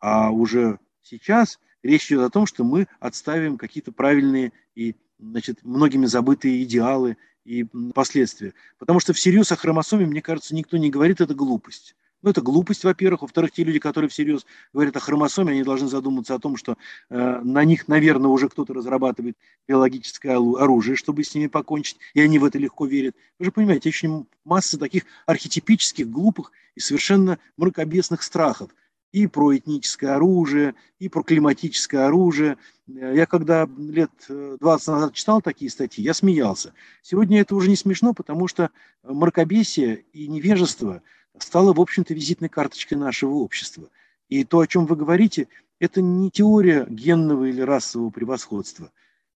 [0.00, 6.06] А уже сейчас речь идет о том, что мы отставим какие-то правильные и значит, многими
[6.06, 8.54] забытые идеалы и последствия.
[8.78, 11.94] Потому что всерьез о хромосоме, мне кажется, никто не говорит, это глупость.
[12.22, 13.22] Ну, это глупость, во-первых.
[13.22, 16.76] Во-вторых, те люди, которые всерьез говорят о хромосоме, они должны задуматься о том, что
[17.10, 22.38] э, на них, наверное, уже кто-то разрабатывает биологическое оружие, чтобы с ними покончить, и они
[22.38, 23.16] в это легко верят.
[23.38, 28.70] Вы же понимаете, очень масса таких архетипических, глупых и совершенно мракобесных страхов
[29.10, 32.56] и про этническое оружие, и про климатическое оружие.
[32.86, 36.72] Я когда лет 20 э, назад читал такие статьи, я смеялся.
[37.02, 38.70] Сегодня это уже не смешно, потому что
[39.02, 41.02] мракобесие и невежество
[41.38, 43.88] стало, в общем-то, визитной карточкой нашего общества.
[44.28, 48.92] И то, о чем вы говорите, это не теория генного или расового превосходства.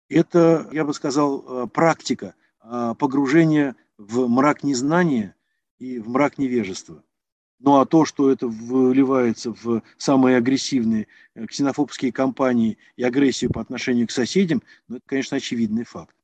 [0.08, 2.34] Это, я бы сказал, э, практика
[2.96, 5.34] погружения в мрак незнания
[5.78, 7.02] и в мрак невежества.
[7.62, 13.60] Ну а то, что это выливается в самые агрессивные э, ксенофобские кампании и агрессию по
[13.60, 16.14] отношению к соседям, ну это, конечно, очевидный факт.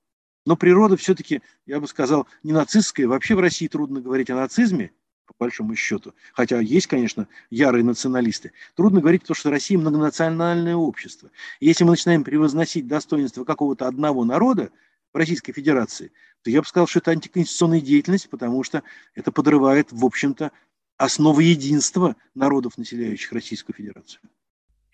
[0.44, 3.06] Но природа все-таки, я бы сказал, не нацистская.
[3.06, 4.90] Вообще в России трудно говорить о нацизме,
[5.28, 6.14] по большому счету.
[6.32, 8.52] Хотя есть, конечно, ярые националисты.
[8.74, 11.30] Трудно говорить, потому что Россия многонациональное общество.
[11.60, 14.70] Если мы начинаем превозносить достоинство какого-то одного народа
[15.12, 16.12] в Российской Федерации,
[16.42, 18.82] то я бы сказал, что это антиконституционная деятельность, потому что
[19.14, 20.50] это подрывает, в общем-то,
[20.96, 24.20] основы единства народов, населяющих Российскую Федерацию.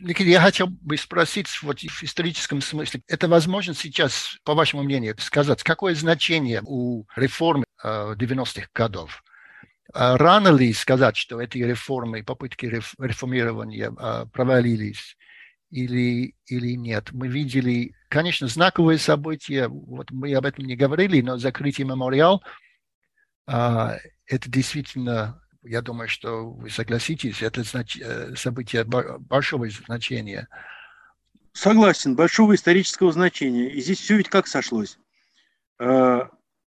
[0.01, 5.16] Никита, я хотел бы спросить вот в историческом смысле, это возможно сейчас, по вашему мнению,
[5.18, 9.22] сказать, какое значение у реформы 90-х э, годов?
[9.95, 15.17] А рано ли сказать, что эти реформы, попытки реформирования э, провалились
[15.71, 17.13] или, или нет?
[17.13, 22.43] Мы видели, конечно, знаковые события, вот мы об этом не говорили, но закрытие мемориал,
[23.47, 27.63] э, это действительно я думаю, что вы согласитесь, это.
[28.01, 30.49] Э, событие большого значения.
[31.53, 33.71] Согласен, большого исторического значения.
[33.71, 34.99] И здесь все ведь как сошлось.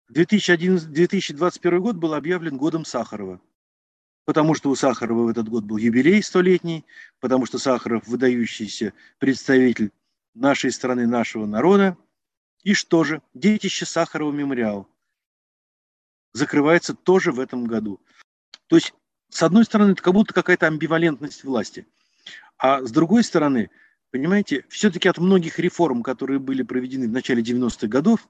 [0.08, 3.40] 2011, э, 2021 год был объявлен годом Сахарова,
[4.24, 6.84] потому что у Сахарова в этот год был юбилей столетний,
[7.20, 9.90] потому что Сахаров выдающийся представитель
[10.34, 11.96] нашей страны, нашего народа.
[12.62, 14.88] И что же, детище Сахарова мемориал
[16.32, 18.00] закрывается тоже в этом году.
[18.66, 18.92] То есть,
[19.30, 21.86] с одной стороны, это как будто какая-то амбивалентность власти.
[22.58, 23.70] А с другой стороны,
[24.10, 28.28] понимаете, все-таки от многих реформ, которые были проведены в начале 90-х годов,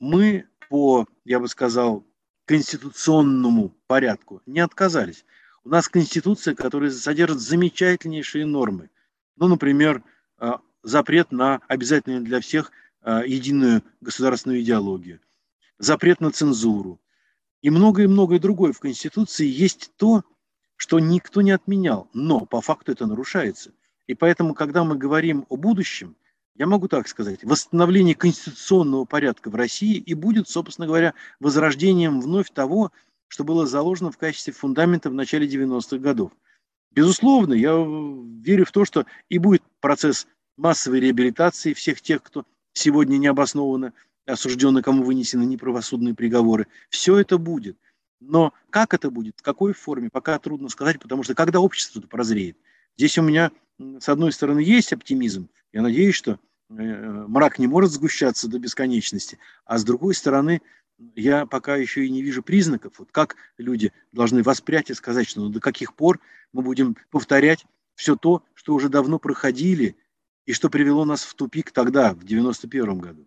[0.00, 2.04] мы по, я бы сказал,
[2.46, 5.24] конституционному порядку не отказались.
[5.62, 8.90] У нас конституция, которая содержит замечательнейшие нормы.
[9.36, 10.02] Ну, например,
[10.36, 12.72] а, запрет на обязательную для всех
[13.02, 15.20] а, единую государственную идеологию,
[15.78, 17.00] запрет на цензуру,
[17.62, 20.24] и многое-многое другое в Конституции есть то,
[20.74, 23.70] что никто не отменял, но по факту это нарушается.
[24.08, 26.16] И поэтому, когда мы говорим о будущем,
[26.56, 32.50] я могу так сказать, восстановление конституционного порядка в России и будет, собственно говоря, возрождением вновь
[32.50, 32.92] того,
[33.28, 36.32] что было заложено в качестве фундамента в начале 90-х годов.
[36.92, 43.16] Безусловно, я верю в то, что и будет процесс массовой реабилитации всех тех, кто сегодня
[43.16, 43.92] необоснованно
[44.26, 46.68] осужденные, кому вынесены неправосудные приговоры.
[46.88, 47.76] Все это будет.
[48.20, 52.56] Но как это будет, в какой форме, пока трудно сказать, потому что когда общество прозреет.
[52.96, 55.48] Здесь у меня, с одной стороны, есть оптимизм.
[55.72, 56.38] Я надеюсь, что
[56.70, 59.38] э, мрак не может сгущаться до бесконечности.
[59.64, 60.62] А с другой стороны,
[61.16, 65.40] я пока еще и не вижу признаков, вот как люди должны воспрять и сказать, что
[65.40, 66.20] ну, до каких пор
[66.52, 67.66] мы будем повторять
[67.96, 69.96] все то, что уже давно проходили
[70.46, 73.26] и что привело нас в тупик тогда, в 91 году.